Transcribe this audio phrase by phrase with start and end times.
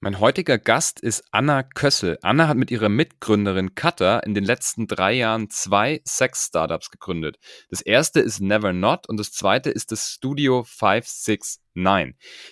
[0.00, 2.20] Mein heutiger Gast ist Anna Kössel.
[2.22, 7.40] Anna hat mit ihrer Mitgründerin Katha in den letzten drei Jahren zwei Sex-Startups gegründet.
[7.68, 11.60] Das erste ist Never Not und das zweite ist das Studio 569.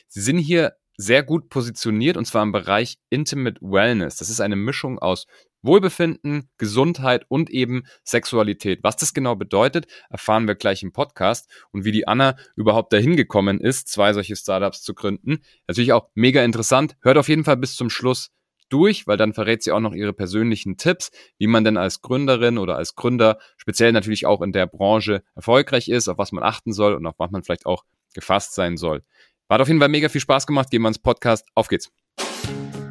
[0.09, 4.17] Sie sind hier sehr gut positioniert und zwar im Bereich Intimate Wellness.
[4.17, 5.29] Das ist eine Mischung aus
[5.67, 8.81] Wohlbefinden, Gesundheit und eben Sexualität.
[8.83, 13.17] Was das genau bedeutet, erfahren wir gleich im Podcast und wie die Anna überhaupt dahin
[13.17, 15.39] gekommen ist, zwei solche Startups zu gründen.
[15.67, 16.97] Natürlich auch mega interessant.
[17.01, 18.31] Hört auf jeden Fall bis zum Schluss
[18.69, 22.59] durch, weil dann verrät sie auch noch ihre persönlichen Tipps, wie man denn als Gründerin
[22.59, 26.73] oder als Gründer speziell natürlich auch in der Branche erfolgreich ist, auf was man achten
[26.73, 29.03] soll und auf was man vielleicht auch gefasst sein soll.
[29.49, 30.71] Hat auf jeden Fall mega viel Spaß gemacht.
[30.71, 31.47] Gehen wir ins Podcast.
[31.55, 31.93] Auf geht's.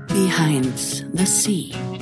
[0.08, 1.95] Behind the Sea.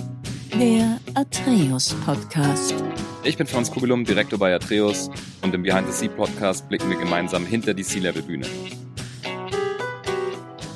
[0.60, 2.76] Der Atreus Podcast.
[3.24, 5.10] Ich bin Franz Kugelum, Direktor bei Atreus
[5.42, 8.46] und im Behind the Sea Podcast blicken wir gemeinsam hinter die Sea-Level-Bühne.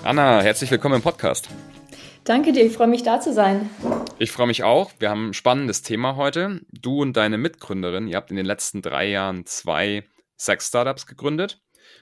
[0.03, 1.47] Anna, herzlich willkommen im Podcast.
[2.23, 3.69] Danke dir, ich freue mich da zu sein.
[4.17, 4.91] Ich freue mich auch.
[4.97, 6.61] Wir haben ein spannendes Thema heute.
[6.71, 10.03] Du und deine Mitgründerin, ihr habt in den letzten drei Jahren zwei
[10.37, 11.61] Sex-Startups gegründet.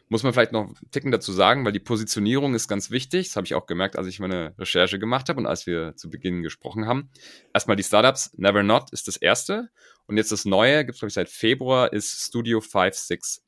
[0.10, 3.28] Muss man vielleicht noch einen Ticken dazu sagen, weil die Positionierung ist ganz wichtig.
[3.28, 6.10] Das habe ich auch gemerkt, als ich meine Recherche gemacht habe und als wir zu
[6.10, 7.10] Beginn gesprochen haben.
[7.54, 8.32] Erstmal die Startups.
[8.38, 9.70] Never Not ist das erste.
[10.08, 13.44] Und jetzt das neue, gibt es glaube ich seit Februar, ist Studio 569.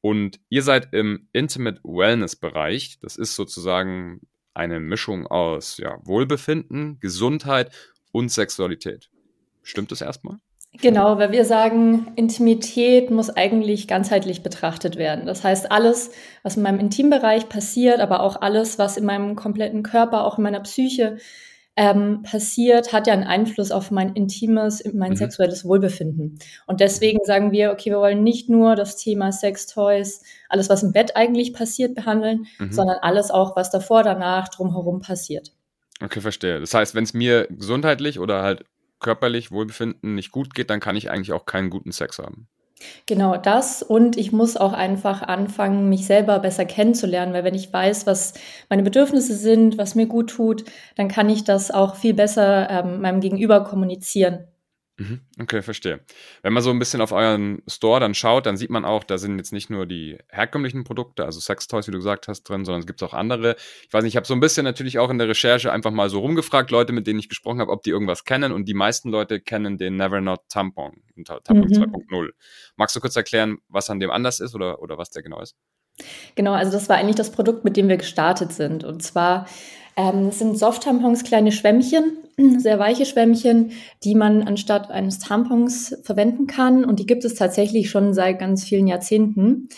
[0.00, 2.98] Und ihr seid im Intimate Wellness Bereich.
[3.00, 4.20] Das ist sozusagen
[4.52, 7.72] eine Mischung aus ja, Wohlbefinden, Gesundheit
[8.10, 9.10] und Sexualität.
[9.62, 10.38] Stimmt das erstmal?
[10.80, 15.26] Genau, weil wir sagen, Intimität muss eigentlich ganzheitlich betrachtet werden.
[15.26, 19.82] Das heißt, alles, was in meinem Intimbereich passiert, aber auch alles, was in meinem kompletten
[19.82, 21.18] Körper, auch in meiner Psyche
[21.76, 25.16] ähm, passiert, hat ja einen Einfluss auf mein intimes, mein mhm.
[25.16, 26.38] sexuelles Wohlbefinden.
[26.66, 30.92] Und deswegen sagen wir, okay, wir wollen nicht nur das Thema Sextoys, alles, was im
[30.92, 32.72] Bett eigentlich passiert, behandeln, mhm.
[32.72, 35.52] sondern alles auch, was davor, danach, drumherum passiert.
[36.02, 36.60] Okay, verstehe.
[36.60, 38.64] Das heißt, wenn es mir gesundheitlich oder halt
[39.02, 42.48] körperlich Wohlbefinden nicht gut geht, dann kann ich eigentlich auch keinen guten Sex haben.
[43.06, 47.72] Genau das und ich muss auch einfach anfangen, mich selber besser kennenzulernen, weil wenn ich
[47.72, 48.34] weiß, was
[48.68, 50.64] meine Bedürfnisse sind, was mir gut tut,
[50.96, 54.48] dann kann ich das auch viel besser ähm, meinem Gegenüber kommunizieren.
[54.98, 55.20] Mhm.
[55.40, 56.00] Okay, verstehe.
[56.42, 59.16] Wenn man so ein bisschen auf euren Store dann schaut, dann sieht man auch, da
[59.16, 62.80] sind jetzt nicht nur die herkömmlichen Produkte, also Sextoys, wie du gesagt hast, drin, sondern
[62.80, 63.56] es gibt auch andere.
[63.86, 66.10] Ich weiß nicht, ich habe so ein bisschen natürlich auch in der Recherche einfach mal
[66.10, 69.10] so rumgefragt, Leute, mit denen ich gesprochen habe, ob die irgendwas kennen und die meisten
[69.10, 71.94] Leute kennen den Never Not Tampon, Tampon mhm.
[72.10, 72.30] 2.0.
[72.76, 75.56] Magst du kurz erklären, was an dem anders ist oder, oder was der genau ist?
[76.34, 78.84] Genau, also das war eigentlich das Produkt, mit dem wir gestartet sind.
[78.84, 79.46] Und zwar
[79.96, 82.18] ähm, es sind Soft-Tampons, kleine Schwämmchen,
[82.58, 83.72] sehr weiche Schwämmchen,
[84.04, 86.84] die man anstatt eines Tampons verwenden kann.
[86.84, 89.68] Und die gibt es tatsächlich schon seit ganz vielen Jahrzehnten.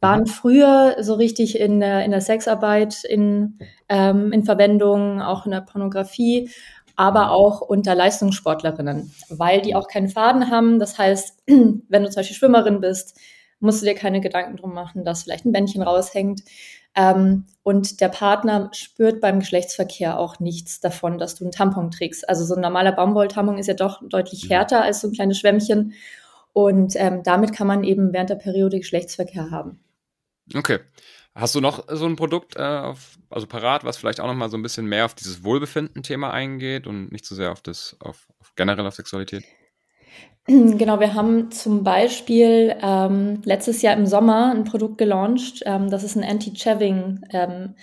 [0.00, 0.26] Waren mhm.
[0.26, 3.58] früher so richtig in der, in der Sexarbeit, in,
[3.88, 6.50] ähm, in Verwendung, auch in der Pornografie,
[6.96, 10.78] aber auch unter Leistungssportlerinnen, weil die auch keinen Faden haben.
[10.78, 13.18] Das heißt, wenn du zum Beispiel Schwimmerin bist,
[13.60, 16.42] musst du dir keine Gedanken drum machen, dass vielleicht ein Bändchen raushängt.
[16.96, 22.28] Ähm, und der Partner spürt beim Geschlechtsverkehr auch nichts davon, dass du einen Tampon trägst.
[22.28, 24.48] Also so ein normaler Baumwolltampon ist ja doch deutlich mhm.
[24.48, 25.94] härter als so ein kleines Schwämmchen.
[26.52, 29.80] Und ähm, damit kann man eben während der Periode Geschlechtsverkehr haben.
[30.54, 30.80] Okay.
[31.34, 34.50] Hast du noch so ein Produkt, äh, auf, also parat, was vielleicht auch noch mal
[34.50, 38.28] so ein bisschen mehr auf dieses Wohlbefinden-Thema eingeht und nicht so sehr auf das, auf,
[38.38, 39.44] auf generell auf Sexualität?
[40.46, 45.62] Genau, wir haben zum Beispiel ähm, letztes Jahr im Sommer ein Produkt gelauncht.
[45.64, 47.74] Ähm, das ist ein Anti-Chaving-Gel.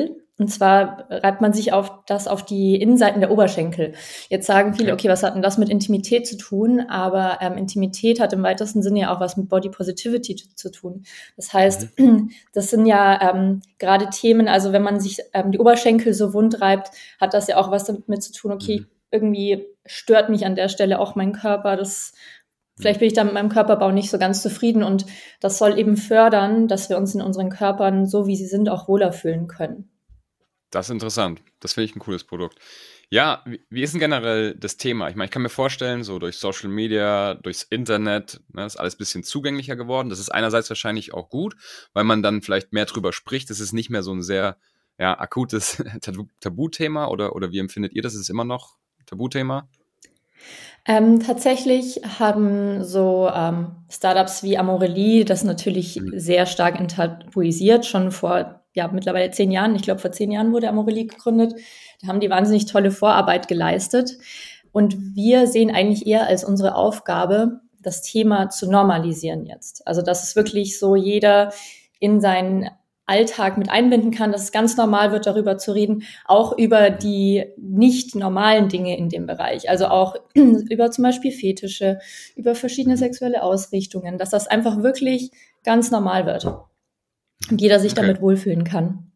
[0.00, 3.92] Ähm, und zwar reibt man sich auf das auf die Innenseiten der Oberschenkel.
[4.30, 6.80] Jetzt sagen viele, okay, was hat denn das mit Intimität zu tun?
[6.88, 11.04] Aber ähm, Intimität hat im weitesten Sinne ja auch was mit Body Positivity zu tun.
[11.36, 12.30] Das heißt, mhm.
[12.54, 16.62] das sind ja ähm, gerade Themen, also wenn man sich ähm, die Oberschenkel so wund
[16.62, 16.90] reibt,
[17.20, 20.68] hat das ja auch was damit zu tun, okay, mhm irgendwie stört mich an der
[20.68, 21.76] Stelle auch mein Körper.
[21.76, 22.12] Das,
[22.78, 25.06] vielleicht bin ich da mit meinem Körperbau nicht so ganz zufrieden und
[25.40, 28.88] das soll eben fördern, dass wir uns in unseren Körpern, so wie sie sind, auch
[28.88, 29.90] wohler fühlen können.
[30.70, 31.42] Das ist interessant.
[31.58, 32.58] Das finde ich ein cooles Produkt.
[33.12, 35.08] Ja, wie ist denn generell das Thema?
[35.08, 38.94] Ich meine, ich kann mir vorstellen, so durch Social Media, durchs Internet, ne, ist alles
[38.94, 40.10] ein bisschen zugänglicher geworden.
[40.10, 41.56] Das ist einerseits wahrscheinlich auch gut,
[41.92, 43.50] weil man dann vielleicht mehr drüber spricht.
[43.50, 44.58] Das ist nicht mehr so ein sehr
[44.96, 45.82] ja, akutes
[46.40, 48.14] Tabuthema oder, oder wie empfindet ihr das?
[48.14, 48.76] Ist es immer noch
[49.06, 49.68] Tabuthema?
[50.86, 56.18] Ähm, tatsächlich haben so ähm, Startups wie Amorelie das natürlich mhm.
[56.18, 59.74] sehr stark enttabuisiert, schon vor ja, mittlerweile zehn Jahren.
[59.74, 61.54] Ich glaube, vor zehn Jahren wurde Amorelie gegründet.
[62.00, 64.16] Da haben die wahnsinnig tolle Vorarbeit geleistet.
[64.72, 69.86] Und wir sehen eigentlich eher als unsere Aufgabe, das Thema zu normalisieren jetzt.
[69.86, 71.52] Also, dass es wirklich so jeder
[71.98, 72.70] in seinen
[73.10, 77.44] Alltag mit einbinden kann, dass es ganz normal wird, darüber zu reden, auch über die
[77.56, 79.68] nicht normalen Dinge in dem Bereich.
[79.68, 81.98] Also auch über zum Beispiel Fetische,
[82.36, 85.32] über verschiedene sexuelle Ausrichtungen, dass das einfach wirklich
[85.64, 86.46] ganz normal wird
[87.50, 88.02] und jeder sich okay.
[88.02, 89.10] damit wohlfühlen kann.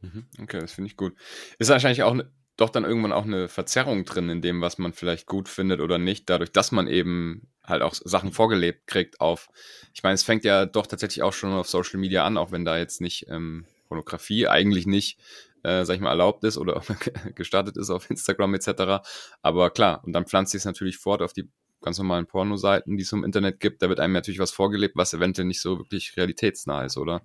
[0.00, 0.26] Mhm.
[0.42, 1.14] Okay, das finde ich gut.
[1.58, 2.16] Ist wahrscheinlich auch
[2.58, 5.96] doch dann irgendwann auch eine Verzerrung drin in dem, was man vielleicht gut findet oder
[5.96, 9.48] nicht, dadurch, dass man eben halt auch Sachen vorgelebt kriegt auf,
[9.94, 12.64] ich meine, es fängt ja doch tatsächlich auch schon auf Social Media an, auch wenn
[12.64, 15.20] da jetzt nicht ähm, Pornografie eigentlich nicht,
[15.62, 16.82] äh, sag ich mal, erlaubt ist oder
[17.36, 19.06] gestartet ist auf Instagram etc.
[19.40, 21.48] Aber klar, und dann pflanzt sich es natürlich fort auf die
[21.80, 23.82] ganz normalen Pornoseiten, die es im Internet gibt.
[23.82, 27.22] Da wird einem natürlich was vorgelebt, was eventuell nicht so wirklich realitätsnah ist, oder?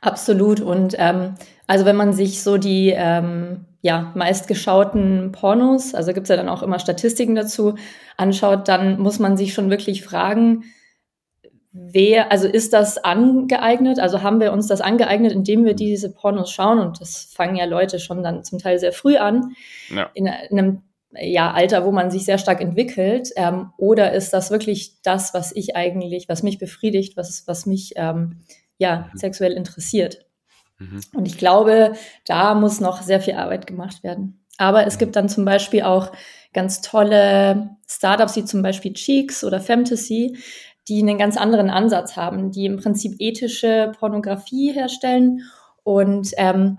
[0.00, 0.60] Absolut.
[0.60, 1.34] Und ähm,
[1.66, 6.48] also wenn man sich so die ähm, ja, meistgeschauten Pornos, also gibt es ja dann
[6.48, 7.74] auch immer Statistiken dazu,
[8.16, 10.64] anschaut, dann muss man sich schon wirklich fragen,
[11.72, 13.98] wer, also ist das angeeignet?
[13.98, 16.78] Also haben wir uns das angeeignet, indem wir diese Pornos schauen?
[16.78, 19.54] Und das fangen ja Leute schon dann zum Teil sehr früh an,
[19.88, 20.10] ja.
[20.14, 20.82] in, in einem
[21.20, 23.30] ja, Alter, wo man sich sehr stark entwickelt?
[23.36, 27.92] Ähm, oder ist das wirklich das, was ich eigentlich, was mich befriedigt, was, was mich
[27.96, 28.40] ähm,
[28.78, 29.18] ja, mhm.
[29.18, 30.26] sexuell interessiert.
[30.78, 31.00] Mhm.
[31.14, 31.92] Und ich glaube,
[32.24, 34.44] da muss noch sehr viel Arbeit gemacht werden.
[34.58, 34.98] Aber es mhm.
[35.00, 36.12] gibt dann zum Beispiel auch
[36.52, 40.36] ganz tolle Startups wie zum Beispiel Cheeks oder Fantasy,
[40.88, 45.42] die einen ganz anderen Ansatz haben, die im Prinzip ethische Pornografie herstellen
[45.84, 46.78] und ähm,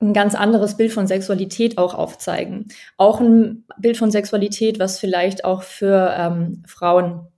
[0.00, 2.68] ein ganz anderes Bild von Sexualität auch aufzeigen.
[2.96, 7.28] Auch ein Bild von Sexualität, was vielleicht auch für ähm, Frauen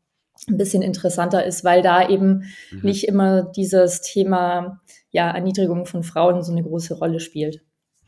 [0.48, 2.80] ein bisschen interessanter ist, weil da eben mhm.
[2.82, 4.80] nicht immer dieses Thema
[5.10, 7.62] ja, Erniedrigung von Frauen so eine große Rolle spielt.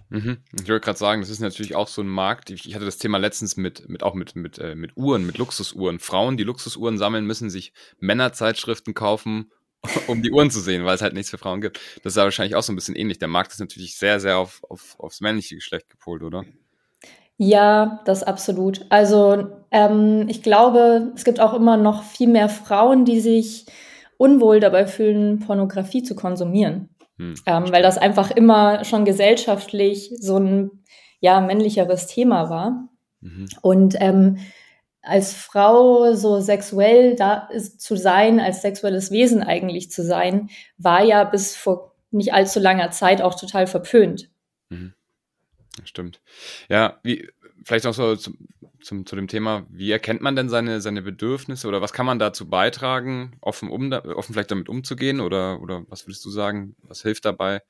[0.09, 0.39] Mhm.
[0.53, 2.51] Ich wollte gerade sagen, das ist natürlich auch so ein Markt.
[2.51, 5.99] Ich, hatte das Thema letztens mit, mit auch mit, mit, äh, mit Uhren, mit Luxusuhren.
[5.99, 9.51] Frauen, die Luxusuhren sammeln, müssen sich Männerzeitschriften kaufen,
[10.07, 11.81] um die Uhren zu sehen, weil es halt nichts für Frauen gibt.
[12.03, 13.19] Das ist ja wahrscheinlich auch so ein bisschen ähnlich.
[13.19, 16.45] Der Markt ist natürlich sehr, sehr auf, auf, aufs männliche Geschlecht gepolt, oder?
[17.39, 18.87] Ja, das absolut.
[18.89, 23.67] Also ähm, ich glaube, es gibt auch immer noch viel mehr Frauen, die sich
[24.17, 26.89] unwohl dabei fühlen, Pornografie zu konsumieren.
[27.19, 27.35] Hm.
[27.45, 30.71] Ähm, weil das einfach immer schon gesellschaftlich so ein
[31.21, 32.89] ja, männlicheres Thema war.
[33.21, 33.49] Mhm.
[33.61, 34.39] Und ähm,
[35.03, 41.05] als Frau so sexuell da ist, zu sein, als sexuelles Wesen eigentlich zu sein, war
[41.05, 44.31] ja bis vor nicht allzu langer Zeit auch total verpönt.
[44.71, 44.95] Mhm.
[45.85, 46.21] Stimmt.
[46.69, 47.29] Ja, wie,
[47.67, 48.37] vielleicht noch so zum,
[48.81, 52.21] zum, zu dem Thema, wie erkennt man denn seine, seine Bedürfnisse oder was kann man
[52.21, 57.03] dazu beitragen, offen, um, offen vielleicht damit umzugehen oder, oder was würdest du sagen, was
[57.03, 57.63] hilft dabei,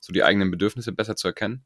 [0.00, 1.62] so die eigenen Bedürfnisse besser zu erkennen?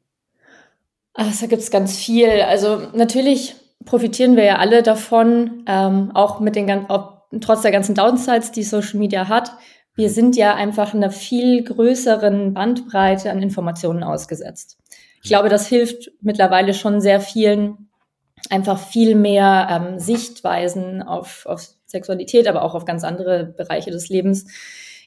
[1.13, 2.29] Also, da gibt es ganz viel.
[2.29, 3.55] Also natürlich
[3.85, 8.63] profitieren wir ja alle davon, ähm, auch mit den ganzen, trotz der ganzen Downsides, die
[8.63, 9.51] Social Media hat.
[9.95, 10.13] Wir mhm.
[10.13, 14.77] sind ja einfach einer viel größeren Bandbreite an Informationen ausgesetzt.
[15.21, 17.89] Ich glaube, das hilft mittlerweile schon sehr vielen,
[18.49, 24.09] einfach viel mehr ähm, Sichtweisen auf, auf Sexualität, aber auch auf ganz andere Bereiche des
[24.09, 24.45] Lebens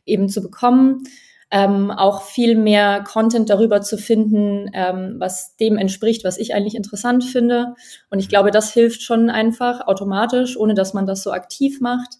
[0.04, 1.04] eben zu bekommen.
[1.50, 6.74] Ähm, auch viel mehr Content darüber zu finden, ähm, was dem entspricht, was ich eigentlich
[6.74, 7.74] interessant finde.
[8.10, 12.14] Und ich glaube, das hilft schon einfach automatisch, ohne dass man das so aktiv macht.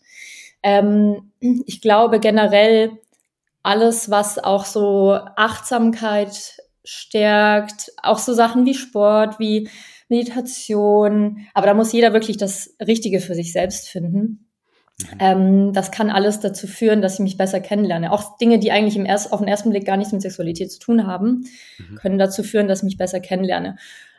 [0.62, 2.91] Ähm, ich glaube generell,
[3.62, 7.93] alles, was auch so Achtsamkeit stärkt.
[8.02, 9.69] Auch so Sachen wie Sport, wie
[10.08, 11.46] Meditation.
[11.55, 14.48] Aber da muss jeder wirklich das Richtige für sich selbst finden.
[14.98, 15.19] Mhm.
[15.19, 18.12] Ähm, das kann alles dazu führen, dass ich mich besser kennenlerne.
[18.12, 20.79] Auch Dinge, die eigentlich im erst, auf den ersten Blick gar nichts mit Sexualität zu
[20.79, 21.46] tun haben,
[21.79, 21.96] mhm.
[21.96, 23.77] können dazu führen, dass ich mich besser kennenlerne.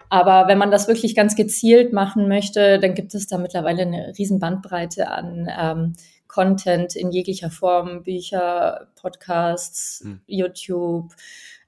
[0.10, 4.14] Aber wenn man das wirklich ganz gezielt machen möchte, dann gibt es da mittlerweile eine
[4.18, 5.94] riesen Bandbreite an ähm,
[6.28, 10.22] Content in jeglicher Form, Bücher, Podcasts, mhm.
[10.28, 11.14] YouTube,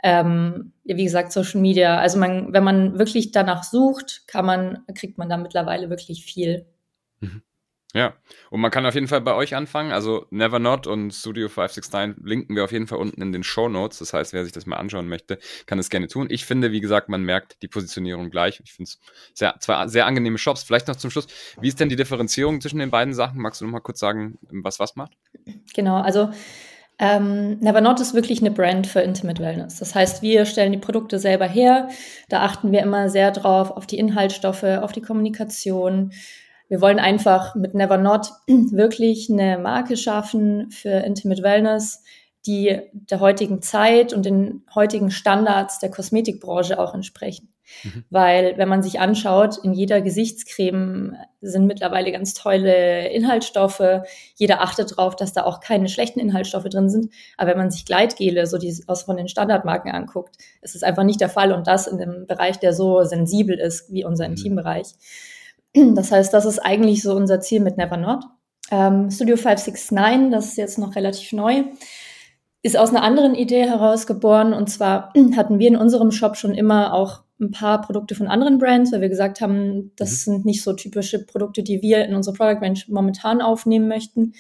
[0.06, 1.98] ähm, wie gesagt, Social Media.
[1.98, 6.68] Also man, wenn man wirklich danach sucht, kann man, kriegt man da mittlerweile wirklich viel.
[7.22, 7.42] Mhm.
[7.96, 8.14] Ja,
[8.52, 9.92] und man kann auf jeden Fall bei euch anfangen.
[9.92, 13.68] Also Never Not und Studio 569 linken wir auf jeden Fall unten in den Show
[13.68, 13.98] Notes.
[13.98, 16.28] Das heißt, wer sich das mal anschauen möchte, kann es gerne tun.
[16.30, 18.62] Ich finde, wie gesagt, man merkt die Positionierung gleich.
[18.64, 19.00] Ich finde es
[19.34, 20.62] sehr, zwei sehr angenehme Shops.
[20.62, 21.26] Vielleicht noch zum Schluss.
[21.60, 23.42] Wie ist denn die Differenzierung zwischen den beiden Sachen?
[23.42, 25.14] Magst du noch mal kurz sagen, was was macht?
[25.74, 26.32] Genau, also
[26.98, 29.80] ähm, Not ist wirklich eine Brand für Intimate Wellness.
[29.80, 31.90] Das heißt, wir stellen die Produkte selber her.
[32.30, 36.12] Da achten wir immer sehr drauf auf die Inhaltsstoffe, auf die Kommunikation.
[36.70, 42.04] Wir wollen einfach mit Never Not wirklich eine Marke schaffen für Intimate Wellness,
[42.46, 47.55] die der heutigen Zeit und den heutigen Standards der Kosmetikbranche auch entsprechen.
[47.84, 48.06] Mhm.
[48.10, 53.84] Weil, wenn man sich anschaut, in jeder Gesichtscreme sind mittlerweile ganz tolle Inhaltsstoffe.
[54.36, 57.14] Jeder achtet darauf, dass da auch keine schlechten Inhaltsstoffe drin sind.
[57.38, 61.04] Aber wenn man sich Gleitgele, so die aus von den Standardmarken anguckt, ist es einfach
[61.04, 61.52] nicht der Fall.
[61.52, 64.36] Und das in einem Bereich, der so sensibel ist wie unser mhm.
[64.36, 64.88] Intimbereich.
[65.94, 68.24] Das heißt, das ist eigentlich so unser Ziel mit Never Not.
[68.72, 71.66] Ähm, Studio 569, das ist jetzt noch relativ neu,
[72.64, 74.54] ist aus einer anderen Idee herausgeboren.
[74.54, 78.58] Und zwar hatten wir in unserem Shop schon immer auch ein paar Produkte von anderen
[78.60, 80.32] Brands, weil wir gesagt haben, das mhm.
[80.32, 84.34] sind nicht so typische Produkte, die wir in unsere Product Range momentan aufnehmen möchten.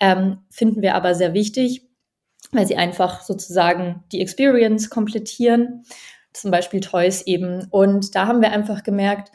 [0.00, 1.86] Ähm, finden wir aber sehr wichtig,
[2.50, 5.84] weil sie einfach sozusagen die Experience komplettieren,
[6.32, 7.66] zum Beispiel Toys eben.
[7.70, 9.30] Und da haben wir einfach gemerkt,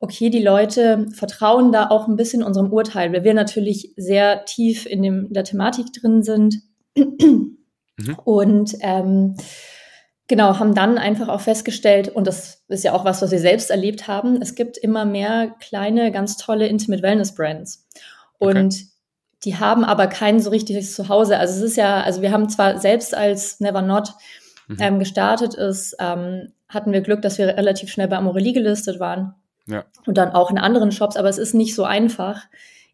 [0.00, 4.86] okay, die Leute vertrauen da auch ein bisschen unserem Urteil, weil wir natürlich sehr tief
[4.86, 6.62] in, dem, der Thematik drin sind.
[6.94, 8.14] Mhm.
[8.24, 9.36] Und ähm,
[10.28, 13.70] genau, haben dann einfach auch festgestellt, und das ist ja auch was, was wir selbst
[13.70, 17.86] erlebt haben, es gibt immer mehr kleine, ganz tolle Intimate Wellness Brands.
[18.38, 18.86] Und okay.
[19.44, 21.38] die haben aber kein so richtiges Zuhause.
[21.38, 24.12] Also es ist ja, also wir haben zwar selbst als Never Not
[24.68, 24.76] mhm.
[24.78, 29.34] ähm, gestartet ist, ähm, hatten wir Glück, dass wir relativ schnell bei Amorelie gelistet waren.
[29.66, 29.84] Ja.
[30.06, 32.42] Und dann auch in anderen Shops, aber es ist nicht so einfach,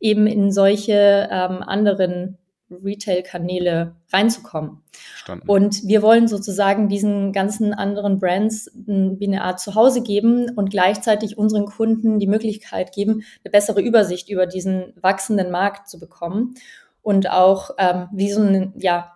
[0.01, 2.39] eben in solche ähm, anderen
[2.83, 4.83] Retail-Kanäle reinzukommen.
[4.93, 5.49] Verstanden.
[5.49, 11.37] Und wir wollen sozusagen diesen ganzen anderen Brands wie eine Art Zuhause geben und gleichzeitig
[11.37, 16.55] unseren Kunden die Möglichkeit geben, eine bessere Übersicht über diesen wachsenden Markt zu bekommen
[17.03, 19.13] und auch ähm, wie so eine, ja,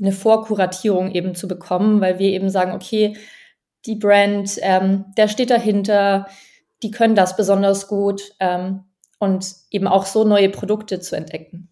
[0.00, 3.16] eine Vorkuratierung eben zu bekommen, weil wir eben sagen, okay,
[3.86, 6.26] die Brand, ähm, der steht dahinter,
[6.82, 8.84] die können das besonders gut ähm,
[9.18, 11.68] und eben auch so neue Produkte zu entdecken.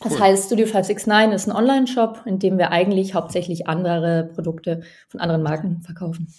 [0.00, 0.20] Das cool.
[0.20, 5.42] heißt, Studio 569 ist ein Online-Shop, in dem wir eigentlich hauptsächlich andere Produkte von anderen
[5.42, 6.32] Marken verkaufen.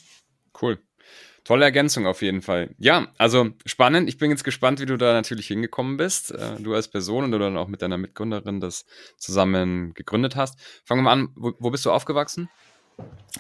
[0.60, 0.80] Cool.
[1.44, 2.70] Tolle Ergänzung auf jeden Fall.
[2.78, 4.10] Ja, also spannend.
[4.10, 6.32] Ich bin jetzt gespannt, wie du da natürlich hingekommen bist.
[6.32, 8.86] Äh, du als Person und du dann auch mit deiner Mitgründerin das
[9.18, 10.60] zusammen gegründet hast.
[10.84, 11.30] Fangen wir mal an.
[11.36, 12.50] Wo, wo bist du aufgewachsen?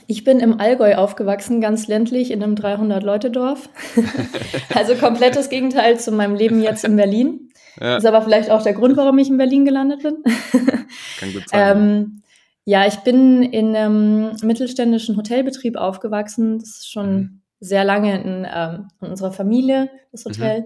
[0.07, 3.69] Ich bin im Allgäu aufgewachsen, ganz ländlich in einem 300-Leute-Dorf.
[4.75, 7.51] also komplettes Gegenteil zu meinem Leben jetzt in Berlin.
[7.79, 7.97] Ja.
[7.97, 10.17] Ist aber vielleicht auch der Grund, warum ich in Berlin gelandet bin.
[11.19, 11.77] Kann gut sein.
[11.77, 12.21] ähm,
[12.65, 16.59] ja, ich bin in einem mittelständischen Hotelbetrieb aufgewachsen.
[16.59, 17.41] Das ist schon mhm.
[17.59, 20.61] sehr lange in, ähm, in, unserer Familie, das Hotel.
[20.61, 20.65] Mhm.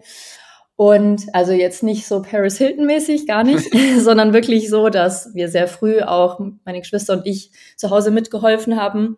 [0.78, 3.66] Und also jetzt nicht so Paris Hilton mäßig, gar nicht,
[4.00, 8.80] sondern wirklich so, dass wir sehr früh auch meine Geschwister und ich zu Hause mitgeholfen
[8.80, 9.18] haben.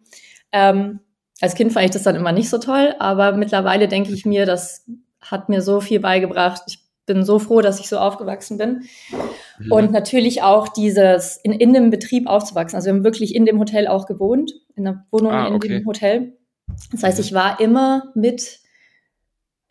[0.51, 0.99] Ähm,
[1.41, 4.45] als Kind fand ich das dann immer nicht so toll, aber mittlerweile denke ich mir,
[4.45, 4.85] das
[5.21, 6.63] hat mir so viel beigebracht.
[6.67, 8.83] Ich bin so froh, dass ich so aufgewachsen bin.
[9.59, 9.71] Mhm.
[9.71, 12.75] Und natürlich auch dieses in, in dem Betrieb aufzuwachsen.
[12.75, 15.67] Also wir haben wirklich in dem Hotel auch gewohnt, in der Wohnung ah, okay.
[15.67, 16.37] in dem Hotel.
[16.91, 18.59] Das heißt, ich war immer mit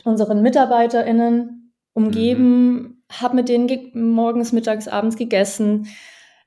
[0.04, 1.65] unseren MitarbeiterInnen
[1.96, 3.02] umgeben, mhm.
[3.10, 5.88] habe mit denen morgens, mittags, abends gegessen.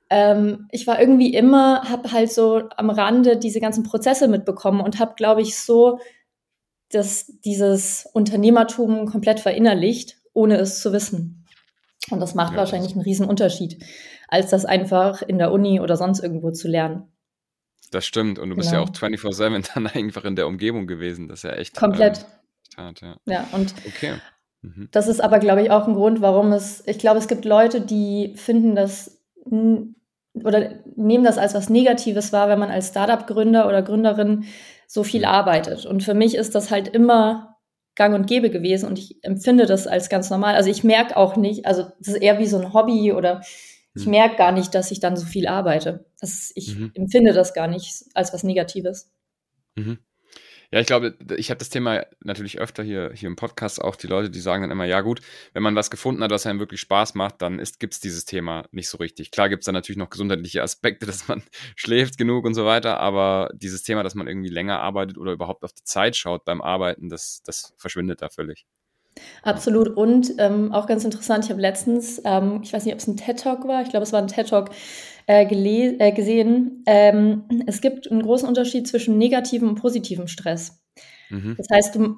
[0.10, 5.00] Ähm, ich war irgendwie immer, habe halt so am Rande diese ganzen Prozesse mitbekommen und
[5.00, 6.00] habe, glaube ich, so
[6.92, 11.46] das, dieses Unternehmertum komplett verinnerlicht ohne es zu wissen.
[12.12, 13.84] Und das macht ja, wahrscheinlich einen riesen Unterschied,
[14.28, 17.12] als das einfach in der Uni oder sonst irgendwo zu lernen.
[17.92, 18.38] Das stimmt.
[18.40, 18.84] Und du bist genau.
[18.84, 21.28] ja auch 24-7 dann einfach in der Umgebung gewesen.
[21.28, 21.76] Das ist ja echt.
[21.76, 22.20] Komplett.
[22.78, 23.18] Ähm, hart, ja.
[23.26, 24.14] ja, und okay.
[24.62, 24.90] Mhm.
[24.92, 27.82] das ist aber, glaube ich, auch ein Grund, warum es, ich glaube, es gibt Leute,
[27.82, 29.18] die finden das
[30.44, 34.46] oder nehmen das als was Negatives wahr, wenn man als Startup-Gründer oder Gründerin
[34.88, 35.86] so viel arbeitet.
[35.86, 37.58] Und für mich ist das halt immer
[37.96, 40.56] gang und gäbe gewesen und ich empfinde das als ganz normal.
[40.56, 43.42] Also ich merke auch nicht, also das ist eher wie so ein Hobby oder
[43.96, 44.12] ich mhm.
[44.12, 46.06] merke gar nicht, dass ich dann so viel arbeite.
[46.20, 46.92] Das, ich mhm.
[46.94, 49.12] empfinde das gar nicht als was Negatives.
[49.76, 50.00] Mhm.
[50.72, 54.06] Ja, ich glaube, ich habe das Thema natürlich öfter hier, hier im Podcast auch, die
[54.06, 55.20] Leute, die sagen dann immer, ja gut,
[55.54, 58.66] wenn man was gefunden hat, was einem wirklich Spaß macht, dann gibt es dieses Thema
[58.72, 59.32] nicht so richtig.
[59.32, 61.42] Klar gibt es da natürlich noch gesundheitliche Aspekte, dass man
[61.76, 65.64] schläft genug und so weiter, aber dieses Thema, dass man irgendwie länger arbeitet oder überhaupt
[65.64, 68.68] auf die Zeit schaut beim Arbeiten, das, das verschwindet da völlig.
[69.44, 69.90] Absolut.
[69.90, 73.18] Und ähm, auch ganz interessant, ich habe letztens, ähm, ich weiß nicht, ob es ein
[73.18, 74.70] TED-Talk war, ich glaube, es war ein TED-Talk,
[75.30, 80.82] äh, äh, gesehen, ähm, es gibt einen großen Unterschied zwischen negativem und positivem Stress.
[81.30, 81.56] Mhm.
[81.56, 82.18] Das heißt, du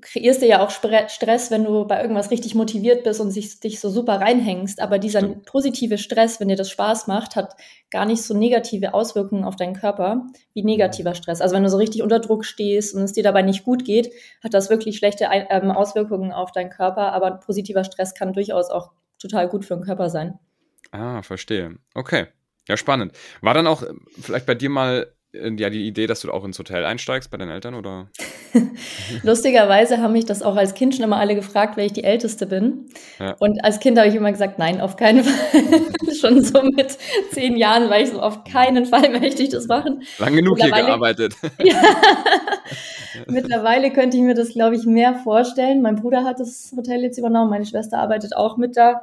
[0.00, 3.78] kreierst dir ja auch Stress, wenn du bei irgendwas richtig motiviert bist und sich, dich
[3.78, 4.80] so super reinhängst.
[4.82, 5.46] Aber dieser Stimmt.
[5.46, 7.54] positive Stress, wenn dir das Spaß macht, hat
[7.90, 11.40] gar nicht so negative Auswirkungen auf deinen Körper wie negativer Stress.
[11.40, 14.12] Also wenn du so richtig unter Druck stehst und es dir dabei nicht gut geht,
[14.42, 17.12] hat das wirklich schlechte ähm, Auswirkungen auf deinen Körper.
[17.12, 20.40] Aber positiver Stress kann durchaus auch total gut für den Körper sein.
[20.90, 21.76] Ah, verstehe.
[21.94, 22.26] Okay.
[22.68, 23.12] Ja, spannend.
[23.40, 26.44] War dann auch äh, vielleicht bei dir mal äh, ja die Idee, dass du auch
[26.44, 28.08] ins Hotel einsteigst bei deinen Eltern oder?
[29.22, 32.46] Lustigerweise haben mich das auch als Kind schon immer alle gefragt, wer ich die Älteste
[32.46, 32.86] bin.
[33.18, 33.34] Ja.
[33.38, 36.14] Und als Kind habe ich immer gesagt, nein, auf keinen Fall.
[36.14, 36.98] schon so mit
[37.32, 40.02] zehn Jahren war ich so, auf keinen Fall möchte ich das machen.
[40.18, 41.34] Lang genug hier gearbeitet.
[41.62, 41.76] ja.
[43.26, 45.82] Mittlerweile könnte ich mir das, glaube ich, mehr vorstellen.
[45.82, 49.02] Mein Bruder hat das Hotel jetzt übernommen, meine Schwester arbeitet auch mit da.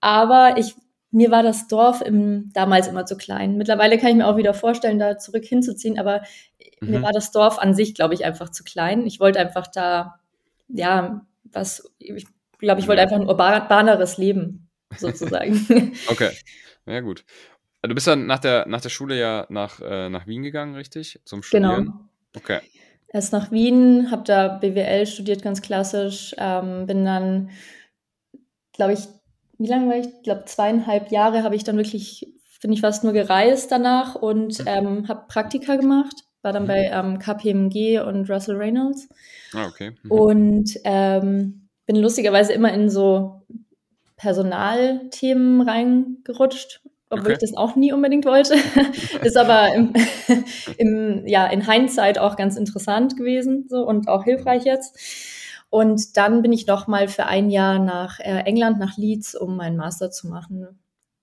[0.00, 0.74] Aber ich
[1.14, 3.56] mir war das Dorf im, damals immer zu klein.
[3.56, 6.22] Mittlerweile kann ich mir auch wieder vorstellen, da zurück hinzuziehen, aber
[6.80, 6.90] mhm.
[6.90, 9.06] mir war das Dorf an sich, glaube ich, einfach zu klein.
[9.06, 10.18] Ich wollte einfach da,
[10.68, 12.26] ja, was, ich
[12.58, 15.92] glaube, ich wollte einfach ein urbaneres Leben, sozusagen.
[16.08, 16.30] okay,
[16.84, 17.24] ja gut.
[17.82, 21.20] Du bist dann nach der, nach der Schule ja nach, äh, nach Wien gegangen, richtig?
[21.24, 21.84] Zum Studieren?
[21.84, 22.00] Genau.
[22.36, 22.60] Okay.
[23.12, 27.50] Erst nach Wien, habe da BWL studiert, ganz klassisch, ähm, bin dann,
[28.72, 29.06] glaube ich,
[29.58, 30.06] wie lange war ich?
[30.06, 34.60] Ich glaube, zweieinhalb Jahre habe ich dann wirklich, finde ich, fast nur gereist danach und
[34.60, 34.66] mhm.
[34.66, 36.14] ähm, habe Praktika gemacht.
[36.42, 36.68] War dann mhm.
[36.68, 39.08] bei ähm, KPMG und Russell Reynolds.
[39.54, 39.92] Ah, okay.
[40.02, 40.10] Mhm.
[40.10, 43.42] Und ähm, bin lustigerweise immer in so
[44.16, 46.80] Personalthemen reingerutscht,
[47.10, 47.32] obwohl okay.
[47.32, 48.54] ich das auch nie unbedingt wollte.
[49.22, 49.92] Ist aber im,
[50.78, 54.98] im, ja, in Hindsight auch ganz interessant gewesen so, und auch hilfreich jetzt.
[55.74, 59.56] Und dann bin ich noch mal für ein Jahr nach äh, England, nach Leeds, um
[59.56, 60.78] meinen Master zu machen.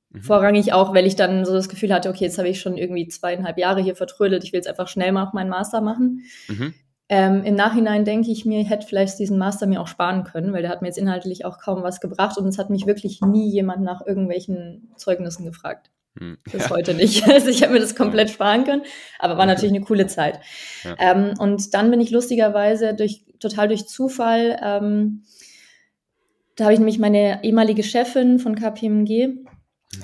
[0.10, 0.22] Mhm.
[0.24, 3.08] Vorrangig auch, weil ich dann so das Gefühl hatte, okay, jetzt habe ich schon irgendwie
[3.08, 6.26] zweieinhalb Jahre hier vertrödelt, ich will jetzt einfach schnell mal meinen Master machen.
[6.50, 6.74] Mhm.
[7.08, 10.52] Ähm, Im Nachhinein denke ich mir, ich hätte vielleicht diesen Master mir auch sparen können,
[10.52, 13.22] weil der hat mir jetzt inhaltlich auch kaum was gebracht und es hat mich wirklich
[13.22, 15.92] nie jemand nach irgendwelchen Zeugnissen gefragt.
[16.20, 16.38] Hm.
[16.44, 16.70] Bis ja.
[16.70, 17.28] heute nicht.
[17.32, 18.84] Also ich habe mir das komplett sparen können,
[19.20, 20.40] aber war natürlich eine coole Zeit.
[20.84, 20.96] Ja.
[21.00, 25.24] Ähm, und dann bin ich lustigerweise durch total durch Zufall, ähm,
[26.56, 29.46] da habe ich nämlich meine ehemalige Chefin von KPMG mhm.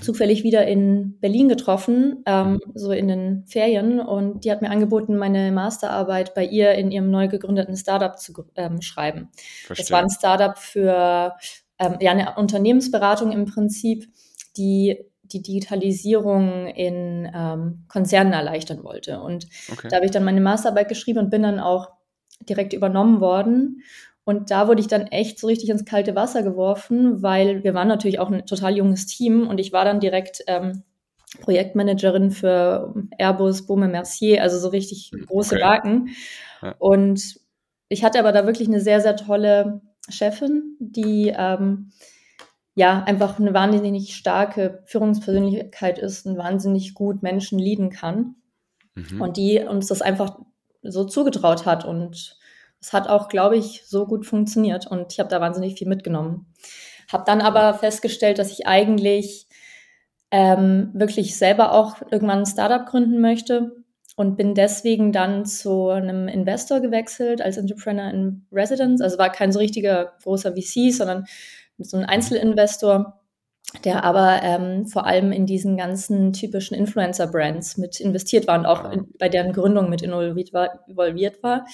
[0.02, 2.60] zufällig wieder in Berlin getroffen, ähm, mhm.
[2.74, 7.12] so in den Ferien, und die hat mir angeboten, meine Masterarbeit bei ihr in ihrem
[7.12, 9.30] neu gegründeten Startup zu ähm, schreiben.
[9.66, 9.84] Verstehe.
[9.84, 11.36] Das war ein Startup für
[11.80, 14.08] ähm, ja eine Unternehmensberatung im Prinzip,
[14.56, 14.98] die
[15.34, 19.22] die Digitalisierung in ähm, Konzernen erleichtern wollte.
[19.22, 19.88] Und okay.
[19.90, 21.90] da habe ich dann meine Masterarbeit geschrieben und bin dann auch
[22.48, 23.84] direkt übernommen worden.
[24.24, 27.88] Und da wurde ich dann echt so richtig ins kalte Wasser geworfen, weil wir waren
[27.88, 30.84] natürlich auch ein total junges Team und ich war dann direkt ähm,
[31.42, 35.64] Projektmanagerin für Airbus, Baume Mercier, also so richtig hm, große okay.
[35.64, 36.10] Marken.
[36.62, 36.76] Ja.
[36.80, 37.40] Und
[37.90, 41.92] ich hatte aber da wirklich eine sehr, sehr tolle Chefin, die ähm,
[42.78, 48.36] ja einfach eine wahnsinnig starke Führungspersönlichkeit ist und wahnsinnig gut Menschen leaden kann.
[48.94, 49.20] Mhm.
[49.20, 50.38] Und die uns das einfach
[50.84, 51.86] so zugetraut hat.
[51.86, 52.38] Und
[52.80, 54.86] es hat auch, glaube ich, so gut funktioniert.
[54.86, 56.54] Und ich habe da wahnsinnig viel mitgenommen.
[57.12, 59.48] Habe dann aber festgestellt, dass ich eigentlich
[60.30, 63.72] ähm, wirklich selber auch irgendwann ein Startup gründen möchte
[64.16, 69.02] und bin deswegen dann zu einem Investor gewechselt als Entrepreneur in Residence.
[69.02, 71.26] Also war kein so richtiger großer VC, sondern
[71.78, 73.20] so ein Einzelinvestor,
[73.84, 78.92] der aber ähm, vor allem in diesen ganzen typischen Influencer-Brands mit investiert war und auch
[78.92, 80.88] in, bei deren Gründung mit involviert war.
[80.88, 81.66] Involviert war.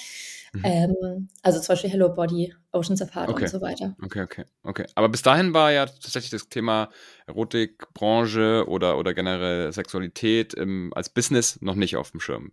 [0.54, 0.62] Mhm.
[0.64, 3.44] Ähm, also zum Beispiel Hello Body, Ocean Safari okay.
[3.44, 3.96] und so weiter.
[4.04, 4.86] Okay, okay, okay.
[4.96, 6.90] Aber bis dahin war ja tatsächlich das Thema
[7.28, 12.52] Erotikbranche oder, oder generell Sexualität im, als Business noch nicht auf dem Schirm.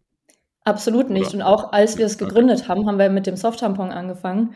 [0.64, 1.28] Absolut nicht.
[1.28, 1.36] Oder?
[1.36, 2.68] Und auch als wir es gegründet okay.
[2.68, 4.54] haben, haben wir mit dem Soft-Tampon angefangen.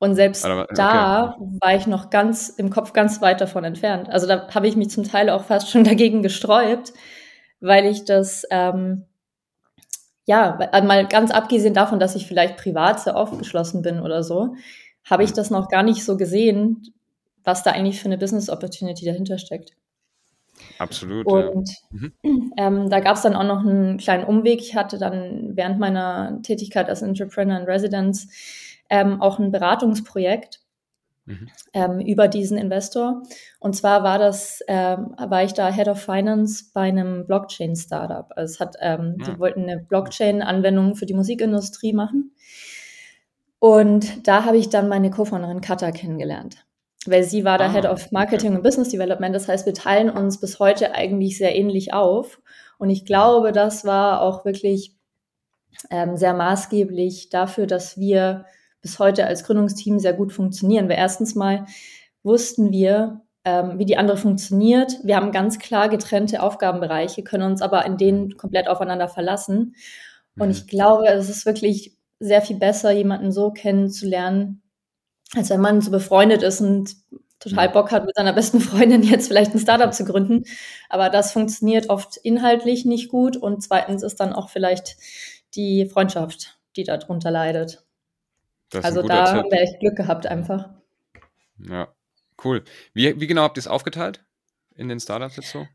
[0.00, 0.74] Und selbst Aber, okay.
[0.76, 4.08] da war ich noch ganz im Kopf ganz weit davon entfernt.
[4.08, 6.92] Also da habe ich mich zum Teil auch fast schon dagegen gesträubt,
[7.60, 9.06] weil ich das, ähm,
[10.24, 14.54] ja, äh, mal ganz abgesehen davon, dass ich vielleicht privat sehr aufgeschlossen bin oder so,
[15.04, 16.92] habe ich das noch gar nicht so gesehen,
[17.42, 19.72] was da eigentlich für eine Business Opportunity dahinter steckt.
[20.78, 21.26] Absolut.
[21.26, 22.08] Und ja.
[22.22, 22.52] mhm.
[22.56, 24.60] ähm, da gab es dann auch noch einen kleinen Umweg.
[24.60, 28.28] Ich hatte dann während meiner Tätigkeit als Entrepreneur in Residence
[28.90, 30.60] ähm, auch ein Beratungsprojekt
[31.28, 31.48] mhm.
[31.72, 33.22] ähm, über diesen Investor.
[33.60, 38.26] Und zwar war das, ähm, war ich da Head of Finance bei einem Blockchain-Startup.
[38.34, 39.26] Also es hat, ähm, ja.
[39.26, 39.38] die ah.
[39.38, 42.32] wollten eine Blockchain-Anwendung für die Musikindustrie machen.
[43.60, 46.64] Und da habe ich dann meine Co-Founderin Kata kennengelernt.
[47.06, 48.56] Weil sie war da ah, Head of Marketing okay.
[48.56, 49.34] und Business Development.
[49.34, 52.40] Das heißt, wir teilen uns bis heute eigentlich sehr ähnlich auf.
[52.78, 54.94] Und ich glaube, das war auch wirklich
[55.90, 58.44] ähm, sehr maßgeblich dafür, dass wir
[58.80, 60.88] bis heute als Gründungsteam sehr gut funktionieren.
[60.88, 61.66] Weil erstens mal
[62.22, 64.98] wussten wir, ähm, wie die andere funktioniert.
[65.04, 69.74] Wir haben ganz klar getrennte Aufgabenbereiche, können uns aber in denen komplett aufeinander verlassen.
[70.38, 70.52] Und mhm.
[70.52, 74.62] ich glaube, es ist wirklich sehr viel besser, jemanden so kennenzulernen,
[75.36, 76.96] als wenn man so befreundet ist und
[77.40, 80.44] total Bock hat, mit seiner besten Freundin jetzt vielleicht ein Startup zu gründen.
[80.88, 83.36] Aber das funktioniert oft inhaltlich nicht gut.
[83.36, 84.96] Und zweitens ist dann auch vielleicht
[85.54, 87.84] die Freundschaft, die darunter leidet.
[88.74, 89.34] Also da Tipp.
[89.34, 90.68] haben wir echt Glück gehabt einfach.
[91.58, 91.88] Ja,
[92.44, 92.64] cool.
[92.92, 94.24] Wie, wie genau habt ihr es aufgeteilt
[94.74, 95.66] in den Startups jetzt so?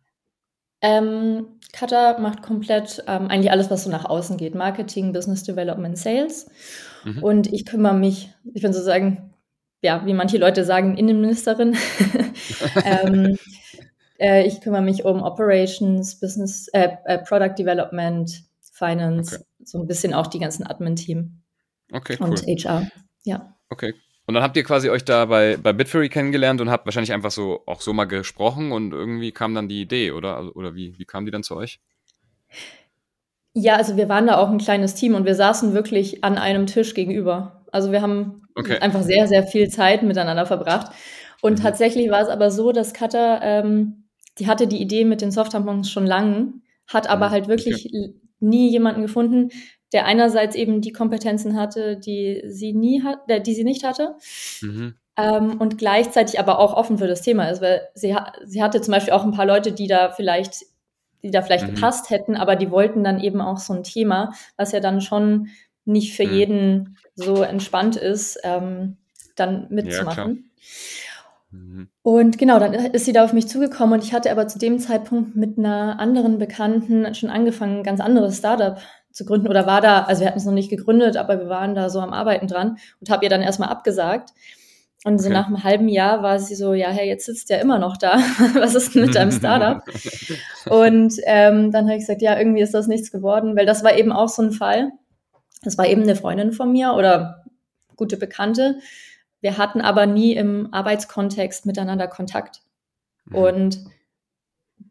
[0.81, 4.53] Ähm, Kata macht komplett ähm, eigentlich alles, was so nach außen geht.
[4.53, 6.47] Marketing, Business Development, Sales.
[7.05, 7.23] Mhm.
[7.23, 9.33] Und ich kümmere mich, ich bin sozusagen,
[9.81, 11.77] ja, wie manche Leute sagen, Innenministerin.
[12.85, 13.37] ähm,
[14.19, 19.45] äh, ich kümmere mich um Operations, Business, äh, äh, Product Development, Finance, okay.
[19.63, 21.42] so ein bisschen auch die ganzen Admin-Team.
[21.93, 22.29] Okay, cool.
[22.29, 22.89] Und HR,
[23.23, 23.55] ja.
[23.69, 23.93] Okay,
[24.25, 27.31] und dann habt ihr quasi euch da bei, bei Bitfury kennengelernt und habt wahrscheinlich einfach
[27.31, 30.37] so auch so mal gesprochen und irgendwie kam dann die Idee, oder?
[30.37, 31.81] Also, oder wie, wie kam die dann zu euch?
[33.53, 36.67] Ja, also wir waren da auch ein kleines Team und wir saßen wirklich an einem
[36.67, 37.65] Tisch gegenüber.
[37.71, 38.79] Also wir haben okay.
[38.79, 40.91] einfach sehr, sehr viel Zeit miteinander verbracht.
[41.41, 41.63] Und mhm.
[41.63, 44.05] tatsächlich war es aber so, dass Katha, ähm,
[44.39, 46.53] die hatte die Idee mit den Softtampons schon lange,
[46.87, 47.31] hat aber mhm.
[47.31, 48.13] halt wirklich okay.
[48.43, 49.49] Nie jemanden gefunden,
[49.93, 54.15] der einerseits eben die Kompetenzen hatte, die sie nie hat, äh, die sie nicht hatte.
[54.61, 54.95] Mhm.
[55.15, 58.91] Ähm, und gleichzeitig aber auch offen für das Thema ist, weil sie, sie hatte zum
[58.91, 60.65] Beispiel auch ein paar Leute, die da vielleicht,
[61.21, 61.75] die da vielleicht mhm.
[61.75, 65.49] gepasst hätten, aber die wollten dann eben auch so ein Thema, was ja dann schon
[65.85, 66.33] nicht für mhm.
[66.33, 68.97] jeden so entspannt ist, ähm,
[69.35, 70.49] dann mitzumachen.
[70.57, 71.12] Ja,
[71.53, 71.87] mhm.
[72.01, 74.79] und genau, dann ist sie da auf mich zugekommen und ich hatte aber zu dem
[74.79, 78.77] Zeitpunkt mit einer anderen Bekannten schon angefangen, ein ganz anderes Startup
[79.11, 81.75] zu gründen oder war da, also wir hatten es noch nicht gegründet, aber wir waren
[81.75, 84.31] da so am Arbeiten dran und habe ihr dann erstmal abgesagt.
[85.05, 85.33] Und so okay.
[85.33, 88.17] nach einem halben Jahr war sie so, ja, hey, jetzt sitzt ja immer noch da.
[88.53, 89.83] Was ist denn mit deinem Startup?
[90.69, 93.97] und ähm, dann habe ich gesagt, ja, irgendwie ist das nichts geworden, weil das war
[93.97, 94.91] eben auch so ein Fall.
[95.61, 97.43] Das war eben eine Freundin von mir oder
[97.97, 98.77] gute Bekannte.
[99.43, 102.61] Wir hatten aber nie im Arbeitskontext miteinander Kontakt.
[103.25, 103.35] Mhm.
[103.35, 103.79] Und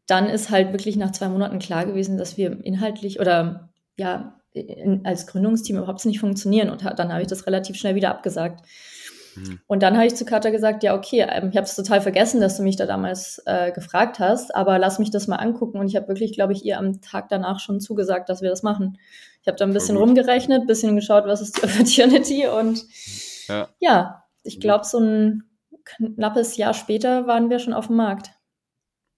[0.06, 5.06] dann ist halt wirklich nach zwei Monaten klar gewesen, dass wir inhaltlich oder ja, in,
[5.06, 6.68] als Gründungsteam überhaupt nicht funktionieren.
[6.68, 8.60] Und dann habe ich das relativ schnell wieder abgesagt.
[9.36, 9.60] Mhm.
[9.66, 12.42] Und dann habe ich zu Katha gesagt, ja, okay, ähm, ich habe es total vergessen,
[12.42, 15.78] dass du mich da damals äh, gefragt hast, aber lass mich das mal angucken.
[15.78, 18.62] Und ich habe wirklich, glaube ich, ihr am Tag danach schon zugesagt, dass wir das
[18.62, 18.98] machen.
[19.40, 22.84] Ich habe da ein bisschen rumgerechnet, ein bisschen geschaut, was ist die Opportunity und
[23.48, 25.44] ja, ja ich glaube, so ein
[25.84, 28.30] knappes Jahr später waren wir schon auf dem Markt.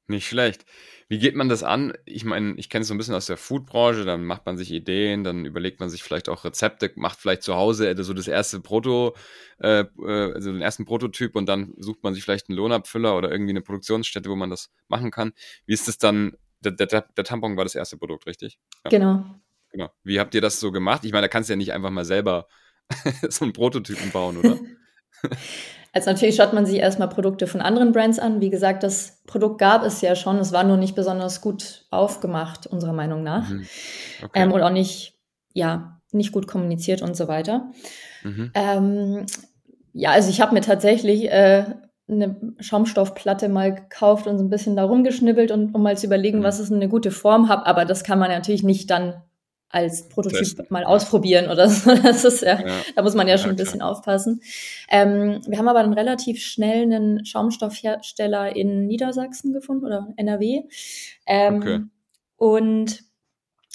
[0.06, 0.66] Nicht schlecht.
[1.08, 1.94] Wie geht man das an?
[2.04, 4.70] Ich meine, ich kenne es so ein bisschen aus der Foodbranche, dann macht man sich
[4.70, 8.28] Ideen, dann überlegt man sich vielleicht auch Rezepte, macht vielleicht zu Hause äh, so das
[8.28, 9.14] erste Proto,
[9.58, 13.50] äh, also den ersten Prototyp und dann sucht man sich vielleicht einen Lohnabfüller oder irgendwie
[13.50, 15.32] eine Produktionsstätte, wo man das machen kann.
[15.66, 16.36] Wie ist das dann?
[16.60, 18.58] Der, der, der Tampon war das erste Produkt, richtig?
[18.84, 18.90] Ja.
[18.90, 19.24] Genau.
[19.70, 19.90] Genau.
[20.02, 21.04] Wie habt ihr das so gemacht?
[21.04, 22.46] Ich meine, da kannst du ja nicht einfach mal selber
[23.28, 24.58] so einen Prototypen bauen, oder?
[25.94, 28.40] Also natürlich schaut man sich erstmal Produkte von anderen Brands an.
[28.40, 30.38] Wie gesagt, das Produkt gab es ja schon.
[30.38, 33.48] Es war nur nicht besonders gut aufgemacht, unserer Meinung nach.
[33.48, 33.64] Mhm.
[34.24, 34.42] Okay.
[34.42, 35.14] Ähm, und auch nicht,
[35.52, 37.70] ja, nicht gut kommuniziert und so weiter.
[38.24, 38.50] Mhm.
[38.54, 39.26] Ähm,
[39.92, 41.64] ja, also ich habe mir tatsächlich äh,
[42.08, 46.40] eine Schaumstoffplatte mal gekauft und so ein bisschen da rumgeschnibbelt und um mal zu überlegen,
[46.40, 46.42] mhm.
[46.42, 47.66] was ist eine gute Form habe.
[47.66, 49.22] Aber das kann man natürlich nicht dann
[49.74, 50.66] als Prototyp Testen.
[50.70, 51.94] mal ausprobieren oder so.
[51.96, 52.80] Das ist ja, ja.
[52.94, 53.90] da muss man ja, ja schon ein bisschen klar.
[53.90, 54.40] aufpassen.
[54.88, 60.62] Ähm, wir haben aber dann relativ schnell einen Schaumstoffhersteller in Niedersachsen gefunden oder NRW.
[61.26, 61.80] Ähm, okay.
[62.36, 63.02] Und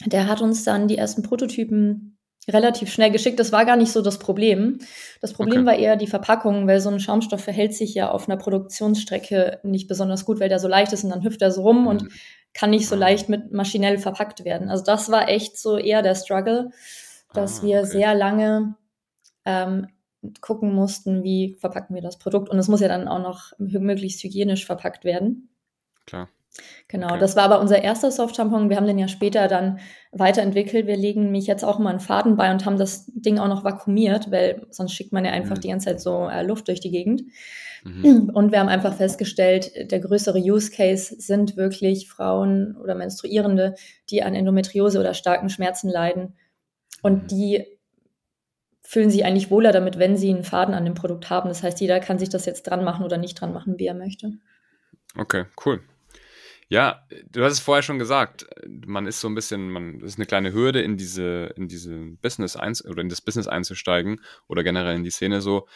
[0.06, 3.40] der hat uns dann die ersten Prototypen relativ schnell geschickt.
[3.40, 4.80] Das war gar nicht so das Problem.
[5.22, 5.68] Das Problem okay.
[5.68, 9.88] war eher die Verpackung, weil so ein Schaumstoff verhält sich ja auf einer Produktionsstrecke nicht
[9.88, 11.88] besonders gut, weil der so leicht ist und dann hüpft er so rum mhm.
[11.88, 12.06] und
[12.54, 13.00] kann nicht so ah.
[13.00, 14.70] leicht mit maschinell verpackt werden.
[14.70, 16.72] Also das war echt so eher der Struggle,
[17.34, 18.76] dass ah, wir sehr lange
[19.46, 19.88] ähm,
[20.42, 22.50] gucken mussten, wie verpacken wir das Produkt.
[22.50, 25.50] Und es muss ja dann auch noch möglichst hygienisch verpackt werden.
[26.06, 26.30] Klar.
[26.88, 27.20] Genau, okay.
[27.20, 28.70] das war aber unser erster Soft-Tampon.
[28.70, 29.80] Wir haben den ja später dann
[30.12, 30.88] weiterentwickelt.
[30.88, 33.64] Wir legen mich jetzt auch mal einen Faden bei und haben das Ding auch noch
[33.64, 35.62] vakuumiert, weil sonst schickt man ja einfach mhm.
[35.62, 37.22] die ganze Zeit so äh, Luft durch die Gegend.
[37.84, 38.32] Mhm.
[38.34, 43.76] Und wir haben einfach festgestellt, der größere Use Case sind wirklich Frauen oder Menstruierende,
[44.10, 46.36] die an Endometriose oder starken Schmerzen leiden.
[47.02, 47.28] Und mhm.
[47.28, 47.66] die
[48.82, 51.50] fühlen sich eigentlich wohler damit, wenn sie einen Faden an dem Produkt haben.
[51.50, 53.94] Das heißt, jeder kann sich das jetzt dran machen oder nicht dran machen, wie er
[53.94, 54.34] möchte.
[55.16, 55.82] Okay, cool.
[56.70, 60.28] Ja, du hast es vorher schon gesagt, man ist so ein bisschen, man ist eine
[60.28, 64.96] kleine Hürde in diese, in diese Business eins oder in das Business einzusteigen oder generell
[64.96, 65.68] in die Szene so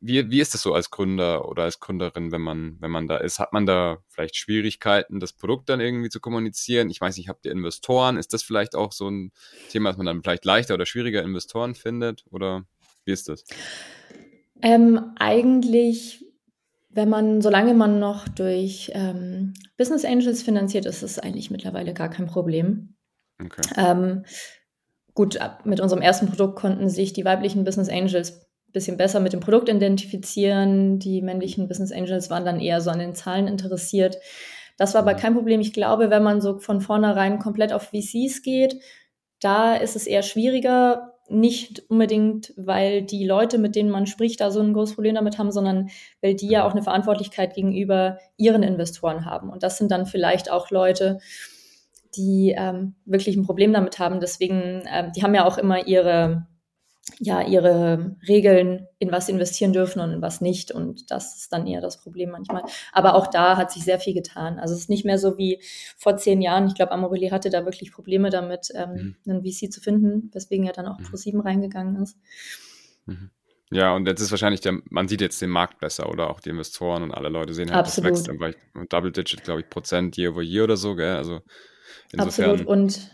[0.00, 3.16] wie, wie ist das so als Gründer oder als Gründerin, wenn man, wenn man da
[3.16, 3.38] ist?
[3.38, 6.90] Hat man da vielleicht Schwierigkeiten, das Produkt dann irgendwie zu kommunizieren?
[6.90, 8.16] Ich weiß nicht, habt ihr Investoren?
[8.16, 9.32] Ist das vielleicht auch so ein
[9.70, 12.24] Thema, dass man dann vielleicht leichter oder schwieriger Investoren findet?
[12.30, 12.64] Oder
[13.04, 13.44] wie ist das?
[14.62, 16.24] Ähm, eigentlich
[16.92, 21.94] wenn man, solange man noch durch ähm, Business Angels finanziert ist, ist es eigentlich mittlerweile
[21.94, 22.96] gar kein Problem.
[23.42, 23.62] Okay.
[23.76, 24.24] Ähm,
[25.14, 29.40] gut, mit unserem ersten Produkt konnten sich die weiblichen Business Angels bisschen besser mit dem
[29.40, 30.98] Produkt identifizieren.
[30.98, 34.18] Die männlichen Business Angels waren dann eher so an den Zahlen interessiert.
[34.76, 35.60] Das war aber kein Problem.
[35.60, 38.80] Ich glaube, wenn man so von vornherein komplett auf VCs geht,
[39.40, 44.50] da ist es eher schwieriger, nicht unbedingt, weil die Leute, mit denen man spricht, da
[44.50, 45.88] so ein großes Problem damit haben, sondern
[46.20, 49.48] weil die ja auch eine Verantwortlichkeit gegenüber ihren Investoren haben.
[49.50, 51.20] Und das sind dann vielleicht auch Leute,
[52.16, 54.20] die ähm, wirklich ein Problem damit haben.
[54.20, 56.46] Deswegen, ähm, die haben ja auch immer ihre
[57.18, 60.70] ja ihre Regeln, in was investieren dürfen und in was nicht.
[60.70, 62.62] Und das ist dann eher das Problem manchmal.
[62.92, 64.58] Aber auch da hat sich sehr viel getan.
[64.58, 65.60] Also es ist nicht mehr so wie
[65.96, 66.66] vor zehn Jahren.
[66.66, 69.32] Ich glaube, Amorelie hatte da wirklich Probleme damit, ähm, mhm.
[69.32, 71.06] einen VC zu finden, weswegen er dann auch mhm.
[71.06, 72.16] Pro7 reingegangen ist.
[73.06, 73.30] Mhm.
[73.72, 76.50] Ja, und jetzt ist wahrscheinlich der, man sieht jetzt den Markt besser oder auch die
[76.50, 78.10] Investoren und alle Leute sehen halt, Absolut.
[78.10, 81.14] das wächst dann Double Digit, glaube ich, Prozent year over year oder so, gell?
[81.14, 81.40] Also
[82.12, 82.50] insofern.
[82.50, 82.66] Absolut.
[82.66, 83.10] Und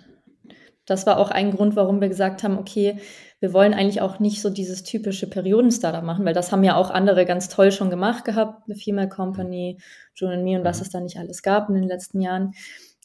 [0.87, 2.99] das war auch ein Grund, warum wir gesagt haben, okay,
[3.41, 6.91] wir wollen eigentlich auch nicht so dieses typische Perioden-Startup machen, weil das haben ja auch
[6.91, 9.79] andere ganz toll schon gemacht gehabt, eine Female Company,
[10.15, 10.83] June and Me und was mhm.
[10.83, 12.53] es da nicht alles gab in den letzten Jahren.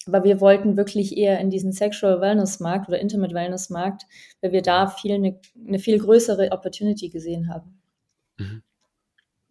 [0.08, 4.08] Aber wir wollten wirklich eher in diesen Sexual Wellness Markt oder Intimate Wellness Markt,
[4.42, 7.82] weil wir da viel eine, eine viel größere Opportunity gesehen haben.
[8.38, 8.64] Mhm.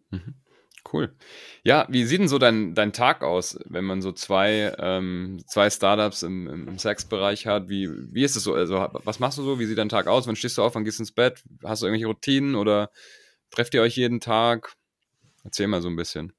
[0.09, 0.40] Mhm.
[0.91, 1.13] Cool.
[1.63, 5.69] Ja, wie sieht denn so dein, dein Tag aus, wenn man so zwei, ähm, zwei
[5.69, 7.69] Startups im, im Sexbereich hat?
[7.69, 8.53] Wie, wie ist es so?
[8.53, 9.59] Also, was machst du so?
[9.59, 10.27] Wie sieht dein Tag aus?
[10.27, 10.75] Wann stehst du auf?
[10.75, 11.43] Wann gehst du ins Bett?
[11.63, 12.89] Hast du irgendwelche Routinen oder
[13.51, 14.73] trefft ihr euch jeden Tag?
[15.43, 16.33] Erzähl mal so ein bisschen.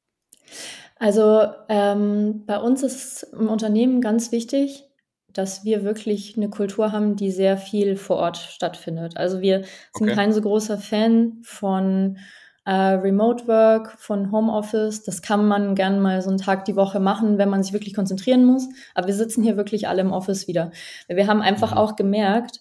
[0.96, 4.84] Also, ähm, bei uns ist im Unternehmen ganz wichtig,
[5.32, 9.16] dass wir wirklich eine Kultur haben, die sehr viel vor Ort stattfindet.
[9.16, 9.62] Also, wir
[9.94, 10.14] sind okay.
[10.14, 12.18] kein so großer Fan von
[12.64, 15.02] äh, Remote Work, von Homeoffice.
[15.02, 17.94] Das kann man gern mal so einen Tag die Woche machen, wenn man sich wirklich
[17.94, 18.68] konzentrieren muss.
[18.94, 20.70] Aber wir sitzen hier wirklich alle im Office wieder.
[21.08, 21.78] Wir haben einfach mhm.
[21.78, 22.60] auch gemerkt,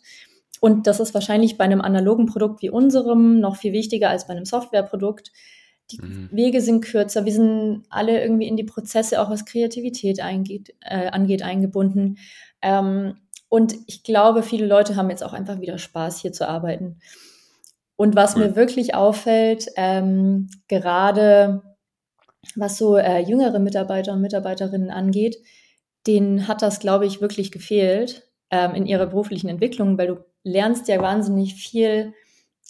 [0.62, 4.34] und das ist wahrscheinlich bei einem analogen Produkt wie unserem noch viel wichtiger als bei
[4.34, 5.32] einem Softwareprodukt.
[5.90, 6.30] Die mhm.
[6.32, 7.26] Wege sind kürzer.
[7.26, 12.20] Wir sind alle irgendwie in die Prozesse, auch was Kreativität eingeht, äh, angeht, eingebunden.
[12.62, 13.16] Ähm,
[13.50, 17.00] und ich glaube, viele Leute haben jetzt auch einfach wieder Spaß, hier zu arbeiten.
[18.02, 21.62] Und was mir wirklich auffällt, ähm, gerade
[22.56, 25.38] was so äh, jüngere Mitarbeiter und Mitarbeiterinnen angeht,
[26.08, 30.88] denen hat das, glaube ich, wirklich gefehlt ähm, in ihrer beruflichen Entwicklung, weil du lernst
[30.88, 32.16] ja wahnsinnig viel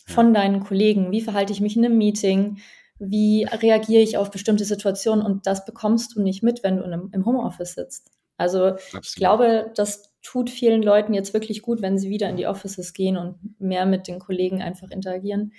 [0.05, 1.13] von deinen Kollegen.
[1.13, 2.57] Wie verhalte ich mich in einem Meeting?
[2.99, 5.25] Wie reagiere ich auf bestimmte Situationen?
[5.25, 8.11] Und das bekommst du nicht mit, wenn du im Homeoffice sitzt.
[8.41, 9.05] Also Absolut.
[9.05, 12.93] ich glaube, das tut vielen Leuten jetzt wirklich gut, wenn sie wieder in die Offices
[12.93, 15.53] gehen und mehr mit den Kollegen einfach interagieren.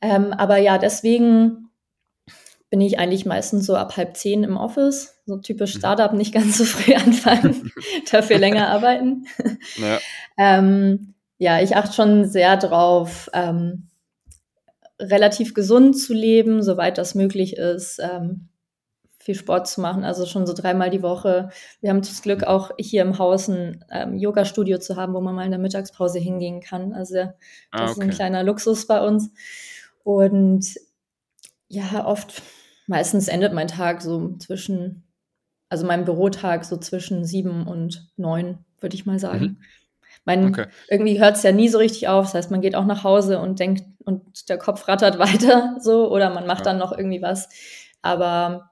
[0.00, 1.70] Ähm, aber ja, deswegen
[2.70, 5.20] bin ich eigentlich meistens so ab halb zehn im Office.
[5.26, 5.78] So typisch mhm.
[5.80, 7.72] Startup, nicht ganz so früh anfangen,
[8.10, 9.26] dafür länger arbeiten.
[9.76, 9.98] Ja.
[10.38, 13.88] ähm, ja, ich achte schon sehr drauf, ähm,
[15.00, 17.98] relativ gesund zu leben, soweit das möglich ist.
[17.98, 18.50] Ähm,
[19.20, 21.50] viel Sport zu machen, also schon so dreimal die Woche.
[21.82, 25.34] Wir haben das Glück, auch hier im Haus ein ähm, Yoga-Studio zu haben, wo man
[25.34, 26.94] mal in der Mittagspause hingehen kann.
[26.94, 27.28] Also das
[27.70, 27.90] ah, okay.
[27.90, 29.30] ist ein kleiner Luxus bei uns.
[30.04, 30.66] Und
[31.68, 32.42] ja, oft,
[32.86, 35.04] meistens endet mein Tag so zwischen,
[35.68, 39.44] also mein Bürotag so zwischen sieben und neun, würde ich mal sagen.
[39.44, 39.56] Mhm.
[40.24, 40.66] Mein, okay.
[40.88, 42.24] Irgendwie hört es ja nie so richtig auf.
[42.24, 46.10] Das heißt, man geht auch nach Hause und denkt, und der Kopf rattert weiter so,
[46.10, 46.72] oder man macht ja.
[46.72, 47.50] dann noch irgendwie was.
[48.00, 48.69] Aber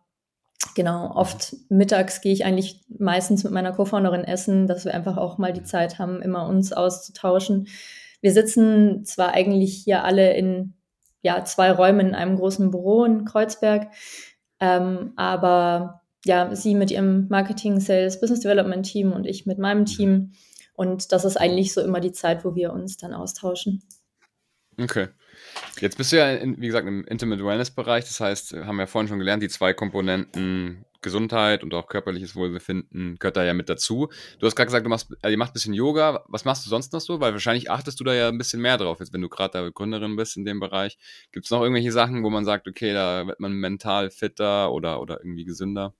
[0.74, 5.38] genau, oft mittags gehe ich eigentlich meistens mit meiner Co-Founderin essen, dass wir einfach auch
[5.38, 7.68] mal die Zeit haben, immer uns auszutauschen.
[8.20, 10.74] Wir sitzen zwar eigentlich hier alle in
[11.22, 13.88] ja, zwei Räumen in einem großen Büro in Kreuzberg,
[14.60, 19.84] ähm, aber ja, sie mit ihrem Marketing, Sales, Business Development Team und ich mit meinem
[19.84, 20.32] Team.
[20.74, 23.82] Und das ist eigentlich so immer die Zeit, wo wir uns dann austauschen.
[24.80, 25.08] Okay.
[25.80, 28.04] Jetzt bist du ja, in, wie gesagt, im Intimate Wellness-Bereich.
[28.04, 32.34] Das heißt, haben wir ja vorhin schon gelernt, die zwei Komponenten Gesundheit und auch körperliches
[32.34, 34.08] Wohlbefinden gehört da ja mit dazu.
[34.38, 36.24] Du hast gerade gesagt, du machst, also ihr macht ein bisschen Yoga.
[36.26, 37.20] Was machst du sonst noch so?
[37.20, 39.68] Weil wahrscheinlich achtest du da ja ein bisschen mehr drauf, jetzt wenn du gerade da
[39.68, 40.98] Gründerin bist in dem Bereich.
[41.30, 45.00] Gibt es noch irgendwelche Sachen, wo man sagt, okay, da wird man mental fitter oder,
[45.00, 45.94] oder irgendwie gesünder?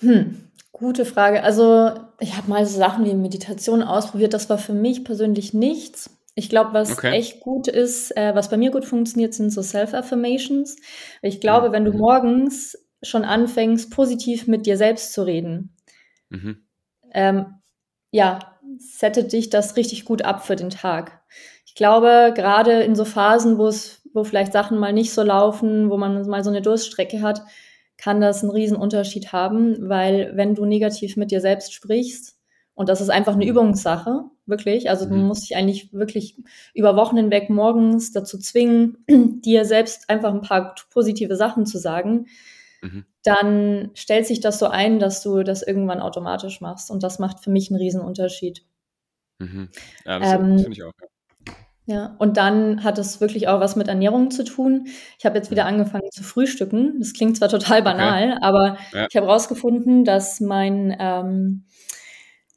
[0.00, 1.44] Hm, gute Frage.
[1.44, 4.34] Also ich habe mal so Sachen wie Meditation ausprobiert.
[4.34, 6.10] Das war für mich persönlich nichts.
[6.34, 7.12] Ich glaube, was okay.
[7.12, 10.76] echt gut ist, äh, was bei mir gut funktioniert, sind so Self-Affirmations.
[11.20, 11.72] Ich glaube, mhm.
[11.72, 11.98] wenn du mhm.
[11.98, 15.76] morgens schon anfängst, positiv mit dir selbst zu reden,
[16.30, 16.66] mhm.
[17.12, 17.46] ähm,
[18.10, 18.38] ja,
[18.78, 21.22] settet dich das richtig gut ab für den Tag.
[21.66, 25.90] Ich glaube, gerade in so Phasen, wo es wo vielleicht Sachen mal nicht so laufen,
[25.90, 27.42] wo man mal so eine Durststrecke hat,
[27.96, 32.36] kann das einen riesen Unterschied haben, weil wenn du negativ mit dir selbst sprichst,
[32.74, 34.88] und das ist einfach eine Übungssache, wirklich.
[34.90, 35.26] Also du Mhm.
[35.26, 36.36] musst dich eigentlich wirklich
[36.74, 39.04] über Wochen hinweg morgens dazu zwingen,
[39.44, 42.26] dir selbst einfach ein paar positive Sachen zu sagen.
[42.82, 43.04] Mhm.
[43.24, 46.90] Dann stellt sich das so ein, dass du das irgendwann automatisch machst.
[46.90, 48.64] Und das macht für mich einen riesen Unterschied.
[49.38, 49.68] Mhm.
[50.04, 50.92] Ja, das, Ähm, finde ich auch.
[51.86, 52.14] Ja.
[52.18, 54.86] Und dann hat es wirklich auch was mit Ernährung zu tun.
[55.18, 55.68] Ich habe jetzt wieder Mhm.
[55.80, 56.94] angefangen zu frühstücken.
[57.00, 59.06] Das klingt zwar total banal, aber Ja.
[59.10, 61.64] ich habe herausgefunden, dass mein, ähm,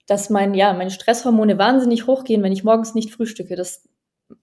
[0.08, 3.56] dass mein, ja, meine Stresshormone wahnsinnig hochgehen, wenn ich morgens nicht frühstücke.
[3.56, 3.88] Das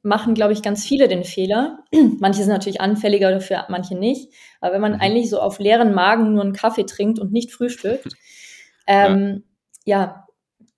[0.02, 1.78] machen, glaube ich, ganz viele den Fehler.
[2.20, 4.32] Manche sind natürlich anfälliger dafür, manche nicht.
[4.60, 5.00] Aber wenn man Mhm.
[5.00, 8.08] eigentlich so auf leeren Magen nur einen Kaffee trinkt und nicht frühstückt,
[8.86, 9.44] ähm,
[9.84, 10.26] ja,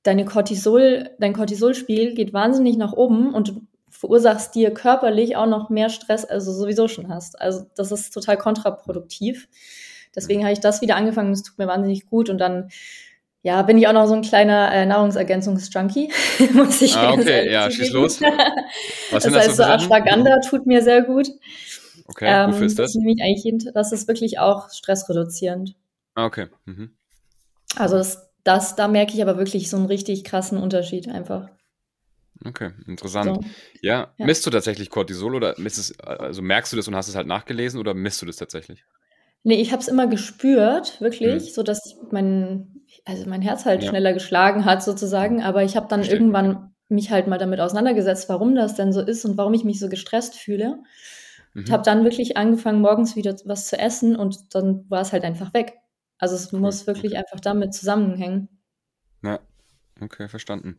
[0.02, 5.70] deine Cortisol, dein Cortisolspiegel geht wahnsinnig nach oben und du verursachst dir körperlich auch noch
[5.70, 7.40] mehr Stress, als du sowieso schon hast.
[7.40, 9.48] Also das ist total kontraproduktiv.
[10.14, 11.32] Deswegen habe ich das wieder angefangen.
[11.32, 12.70] Es tut mir wahnsinnig gut und dann
[13.44, 16.10] ja, bin ich auch noch so ein kleiner äh, Nahrungsergänzungsjunkie,
[16.54, 18.20] muss ich Ah, ganz okay, ja, schieß los.
[19.10, 19.62] Was das das heißt, so?
[19.62, 21.28] Ashwagandha tut mir sehr gut.
[22.08, 22.94] Okay, Ähm, wofür ist das?
[22.94, 25.76] nehme ich eigentlich jeden, das ist wirklich auch stressreduzierend.
[26.16, 26.48] Ah, okay.
[26.64, 26.96] Mhm.
[27.76, 31.50] Also das, das, da merke ich aber wirklich so einen richtig krassen Unterschied einfach.
[32.44, 33.36] Okay, interessant.
[33.36, 33.44] So.
[33.80, 34.26] Ja, Ja.
[34.26, 37.26] misst du tatsächlich Cortisol oder misst es, also merkst du das und hast es halt
[37.26, 38.84] nachgelesen oder misst du das tatsächlich?
[39.44, 41.04] Nee, ich habe es immer gespürt, Mhm.
[41.04, 42.73] wirklich, so dass mein,
[43.04, 43.88] also mein Herz halt Ja.
[43.90, 45.42] schneller geschlagen hat sozusagen.
[45.42, 49.00] Aber ich habe dann Verstehe, irgendwann mich halt mal damit auseinandergesetzt, warum das denn so
[49.00, 50.82] ist und warum ich mich so gestresst fühle.
[51.56, 51.72] Und Mhm.
[51.72, 55.54] habe dann wirklich angefangen, morgens wieder was zu essen und dann war es halt einfach
[55.54, 55.74] weg.
[56.18, 57.18] Also es Cool, muss wirklich okay.
[57.18, 58.48] einfach damit zusammenhängen.
[59.22, 59.40] Ja,
[60.00, 60.76] okay, verstanden.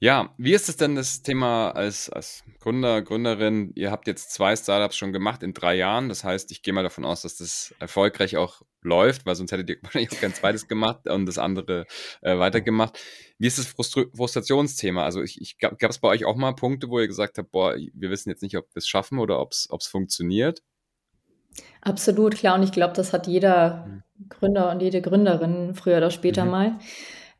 [0.00, 3.72] Ja, wie ist es denn das Thema als, als Gründer, Gründerin?
[3.76, 6.08] Ihr habt jetzt zwei Startups schon gemacht in drei Jahren.
[6.10, 9.68] Das heißt, ich gehe mal davon aus, dass das erfolgreich auch läuft, weil sonst hättet
[9.70, 11.86] ihr wahrscheinlich auch kein zweites gemacht und das andere
[12.22, 12.98] äh, weitergemacht.
[13.38, 15.04] Wie ist das Frustru Frustrationsthema?
[15.04, 17.74] Also ich, ich gab es bei euch auch mal Punkte, wo ihr gesagt habt, boah,
[17.76, 20.62] wir wissen jetzt nicht, ob wir es schaffen oder ob es funktioniert?
[21.80, 22.56] Absolut, klar.
[22.56, 24.02] Und ich glaube, das hat jeder Mhm.
[24.28, 26.50] Gründer und jede Gründerin früher oder später Mhm.
[26.50, 26.78] mal.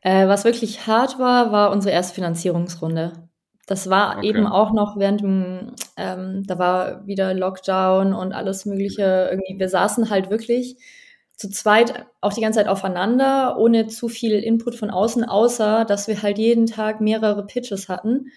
[0.01, 3.13] Äh, was wirklich hart war, war unsere erste Finanzierungsrunde.
[3.65, 4.27] Das war Okay.
[4.29, 9.27] eben auch noch während dem, ähm, da war wieder Lockdown und alles Mögliche.
[9.31, 10.77] Irgendwie, wir saßen halt wirklich
[11.37, 16.07] zu zweit auch die ganze Zeit aufeinander, ohne zu viel Input von außen, außer dass
[16.07, 18.31] wir halt jeden Tag mehrere Pitches hatten.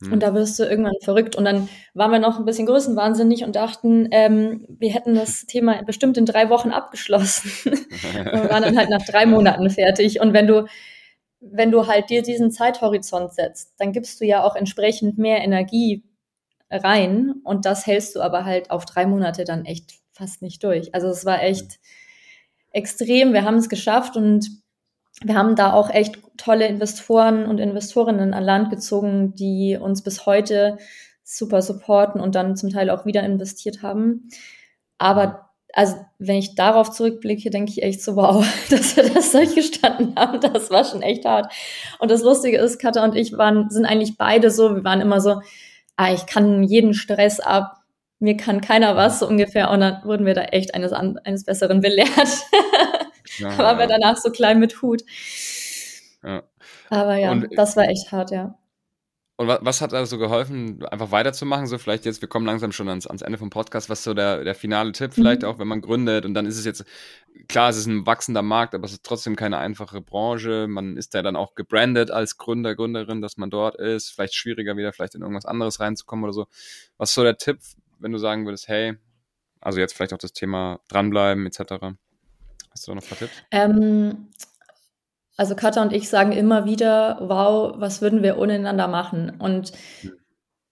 [0.00, 0.14] Hm.
[0.14, 1.36] Und da wirst du irgendwann verrückt.
[1.36, 5.82] Und dann waren wir noch ein bisschen größenwahnsinnig und dachten, ähm, wir hätten das Thema
[5.82, 7.52] bestimmt in drei Wochen abgeschlossen.
[7.66, 10.20] und wir waren dann halt nach drei Monaten fertig.
[10.20, 10.66] Und wenn du,
[11.40, 16.02] wenn du halt dir diesen Zeithorizont setzt, dann gibst du ja auch entsprechend mehr Energie
[16.70, 17.34] rein.
[17.44, 20.94] Und das hältst du aber halt auf drei Monate dann echt fast nicht durch.
[20.94, 21.78] Also es war echt
[22.72, 23.32] extrem.
[23.32, 24.48] Wir haben es geschafft und
[25.22, 30.26] wir haben da auch echt tolle Investoren und Investorinnen an Land gezogen, die uns bis
[30.26, 30.78] heute
[31.24, 34.28] super supporten und dann zum Teil auch wieder investiert haben.
[34.96, 40.14] Aber also, wenn ich darauf zurückblicke, denke ich echt so, wow, dass wir das durchgestanden
[40.16, 41.52] haben, das war schon echt hart.
[41.98, 45.20] Und das Lustige ist, Katha und ich waren, sind eigentlich beide so, wir waren immer
[45.20, 45.40] so,
[45.96, 47.77] ah, ich kann jeden Stress ab,
[48.20, 49.70] mir kann keiner was, so ungefähr.
[49.70, 52.08] Und dann wurden wir da echt eines, eines Besseren belehrt.
[53.38, 55.02] Ja, waren wir danach so klein mit Hut.
[56.24, 56.42] Ja.
[56.90, 58.58] Aber ja, Und- das war echt hart, ja.
[59.36, 61.68] Und wa- was hat also geholfen, einfach weiterzumachen?
[61.68, 64.42] So vielleicht jetzt, wir kommen langsam schon ans, ans Ende vom Podcast, was so der,
[64.42, 65.48] der finale Tipp vielleicht Mhm.
[65.48, 66.84] auch, wenn man gründet und dann ist es jetzt,
[67.48, 70.66] klar, es ist ein wachsender Markt, aber es ist trotzdem keine einfache Branche.
[70.66, 74.10] Man ist ja dann auch gebrandet als Gründer, Gründerin, dass man dort ist.
[74.10, 76.46] Vielleicht schwieriger wieder, vielleicht in irgendwas anderes reinzukommen oder so.
[76.96, 77.58] Was ist so der Tipp,
[77.98, 78.96] wenn du sagen würdest, hey,
[79.60, 81.58] also jetzt vielleicht auch das Thema dranbleiben etc.
[82.70, 83.42] Hast du da noch ein paar Tipps?
[83.50, 84.28] Ähm,
[85.36, 89.30] also Katha und ich sagen immer wieder, wow, was würden wir ohne einander machen?
[89.38, 90.12] Und Mhm.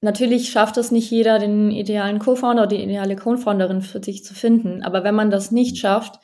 [0.01, 4.35] natürlich schafft es nicht jeder, den idealen Co-Founder oder die ideale Co-Founderin für sich zu
[4.35, 4.83] finden.
[4.83, 6.21] Aber wenn man das nicht schafft,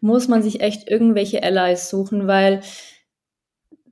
[0.00, 2.62] muss man sich echt irgendwelche Allies suchen, weil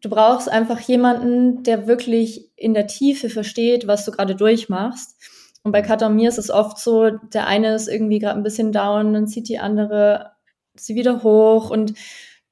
[0.00, 5.16] du brauchst einfach jemanden, der wirklich in der Tiefe versteht, was du gerade durchmachst.
[5.68, 8.42] Und bei Katha und mir ist es oft so, der eine ist irgendwie gerade ein
[8.42, 10.32] bisschen down, dann zieht die andere
[10.76, 11.92] sie wieder hoch und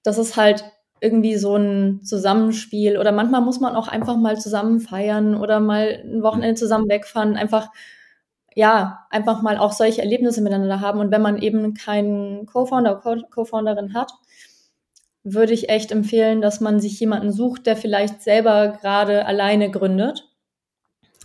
[0.02, 0.64] das ist halt
[1.00, 2.98] irgendwie so ein Zusammenspiel.
[2.98, 7.36] Oder manchmal muss man auch einfach mal zusammen feiern oder mal ein Wochenende zusammen wegfahren,
[7.36, 7.68] einfach
[8.54, 11.00] ja, einfach mal auch solche Erlebnisse miteinander haben.
[11.00, 14.12] Und wenn man eben keinen Co-Founder oder Co- Co-Founderin hat,
[15.24, 20.28] würde ich echt empfehlen, dass man sich jemanden sucht, der vielleicht selber gerade alleine gründet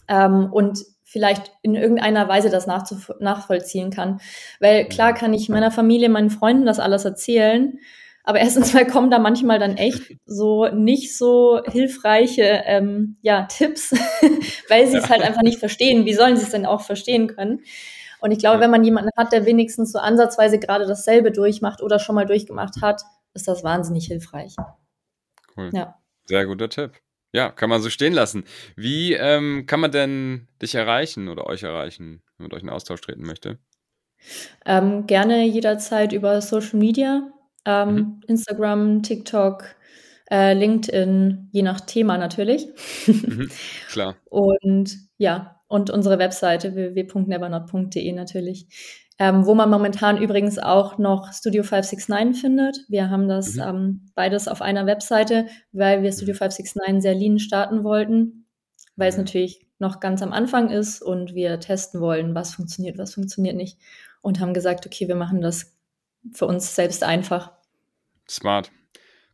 [0.07, 4.21] ähm, und vielleicht in irgendeiner Weise das nachvollziehen kann.
[4.61, 7.77] Weil klar kann ich meiner Familie, meinen Freunden das alles erzählen,
[8.23, 13.91] aber erstens mal kommen da manchmal dann echt so nicht so hilfreiche ähm, ja, Tipps,
[14.69, 16.05] weil sie es halt einfach nicht verstehen.
[16.05, 17.61] Wie sollen sie es denn auch verstehen können?
[18.21, 21.99] Und ich glaube, wenn man jemanden hat, der wenigstens so ansatzweise gerade dasselbe durchmacht oder
[21.99, 23.01] schon mal durchgemacht hat,
[23.33, 24.55] ist das wahnsinnig hilfreich.
[25.57, 25.71] Cool.
[25.73, 25.95] Ja.
[26.25, 26.93] Sehr guter Tipp.
[27.33, 28.43] Ja, kann man so stehen lassen.
[28.75, 33.01] Wie ähm, kann man denn dich erreichen oder euch erreichen, wenn man euch in Austausch
[33.01, 33.57] treten möchte?
[34.65, 37.31] Ähm, gerne jederzeit über Social Media.
[37.65, 38.21] Ähm, mhm.
[38.27, 39.75] Instagram, TikTok,
[40.29, 42.67] äh, LinkedIn, je nach Thema natürlich.
[43.07, 43.49] Mhm,
[43.89, 44.15] klar.
[44.29, 48.67] und ja, und unsere Webseite www.nevernot.de natürlich.
[49.21, 52.79] Ähm, wo man momentan übrigens auch noch Studio 569 findet.
[52.89, 53.61] Wir haben das mhm.
[53.61, 57.01] ähm, beides auf einer Webseite, weil wir Studio 569 mhm.
[57.01, 58.47] sehr lean starten wollten,
[58.95, 63.13] weil es natürlich noch ganz am Anfang ist und wir testen wollen, was funktioniert, was
[63.13, 63.77] funktioniert nicht.
[64.23, 65.77] Und haben gesagt, okay, wir machen das
[66.33, 67.51] für uns selbst einfach.
[68.27, 68.71] Smart.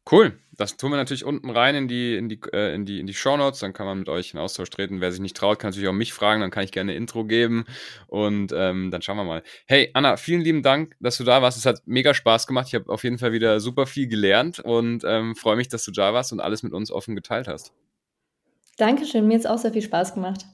[0.10, 0.40] Cool.
[0.56, 3.14] Das tun wir natürlich unten rein in die, in die, äh, in die, in die
[3.14, 3.60] Shownotes.
[3.60, 5.02] Dann kann man mit euch in Austausch treten.
[5.02, 6.42] Wer sich nicht traut, kann natürlich auch mich fragen.
[6.42, 7.66] Dann kann ich gerne Intro geben.
[8.08, 9.44] Und ähm, dann schauen wir mal.
[9.68, 11.58] Hey, Anna, vielen lieben Dank, dass du da warst.
[11.58, 12.68] Es hat mega Spaß gemacht.
[12.70, 15.92] Ich habe auf jeden Fall wieder super viel gelernt und ähm, freue mich, dass du
[15.92, 17.74] da warst und alles mit uns offen geteilt hast.
[18.78, 19.28] Dankeschön.
[19.28, 20.46] Mir hat es auch sehr viel Spaß gemacht.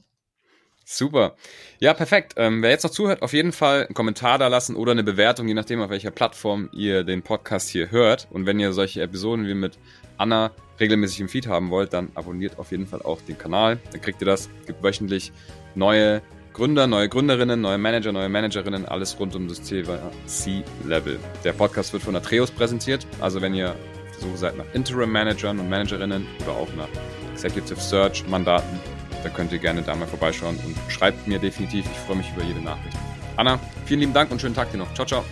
[0.84, 1.34] Super.
[1.80, 2.34] Ja, perfekt.
[2.36, 5.48] Ähm, wer jetzt noch zuhört, auf jeden Fall einen Kommentar da lassen oder eine Bewertung,
[5.48, 8.28] je nachdem, auf welcher Plattform ihr den Podcast hier hört.
[8.30, 9.78] Und wenn ihr solche Episoden wie mit
[10.18, 13.78] Anna regelmäßig im Feed haben wollt, dann abonniert auf jeden Fall auch den Kanal.
[13.92, 14.50] Dann kriegt ihr das.
[14.60, 15.32] Es gibt wöchentlich
[15.74, 16.22] neue
[16.52, 21.18] Gründer, neue Gründerinnen, neue Manager, neue Managerinnen, alles rund um das Thema C-Level.
[21.42, 23.06] Der Podcast wird von Atreus präsentiert.
[23.20, 23.74] Also wenn ihr
[24.20, 26.88] so seid nach Interim Managern und Managerinnen oder auch nach
[27.32, 28.78] Executive Search Mandaten,
[29.24, 31.86] da könnt ihr gerne da mal vorbeischauen und schreibt mir definitiv.
[31.90, 32.96] Ich freue mich über jede Nachricht.
[33.36, 34.92] Anna, vielen lieben Dank und schönen Tag dir noch.
[34.94, 35.24] Ciao, ciao.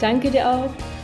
[0.00, 0.97] Danke dir auch.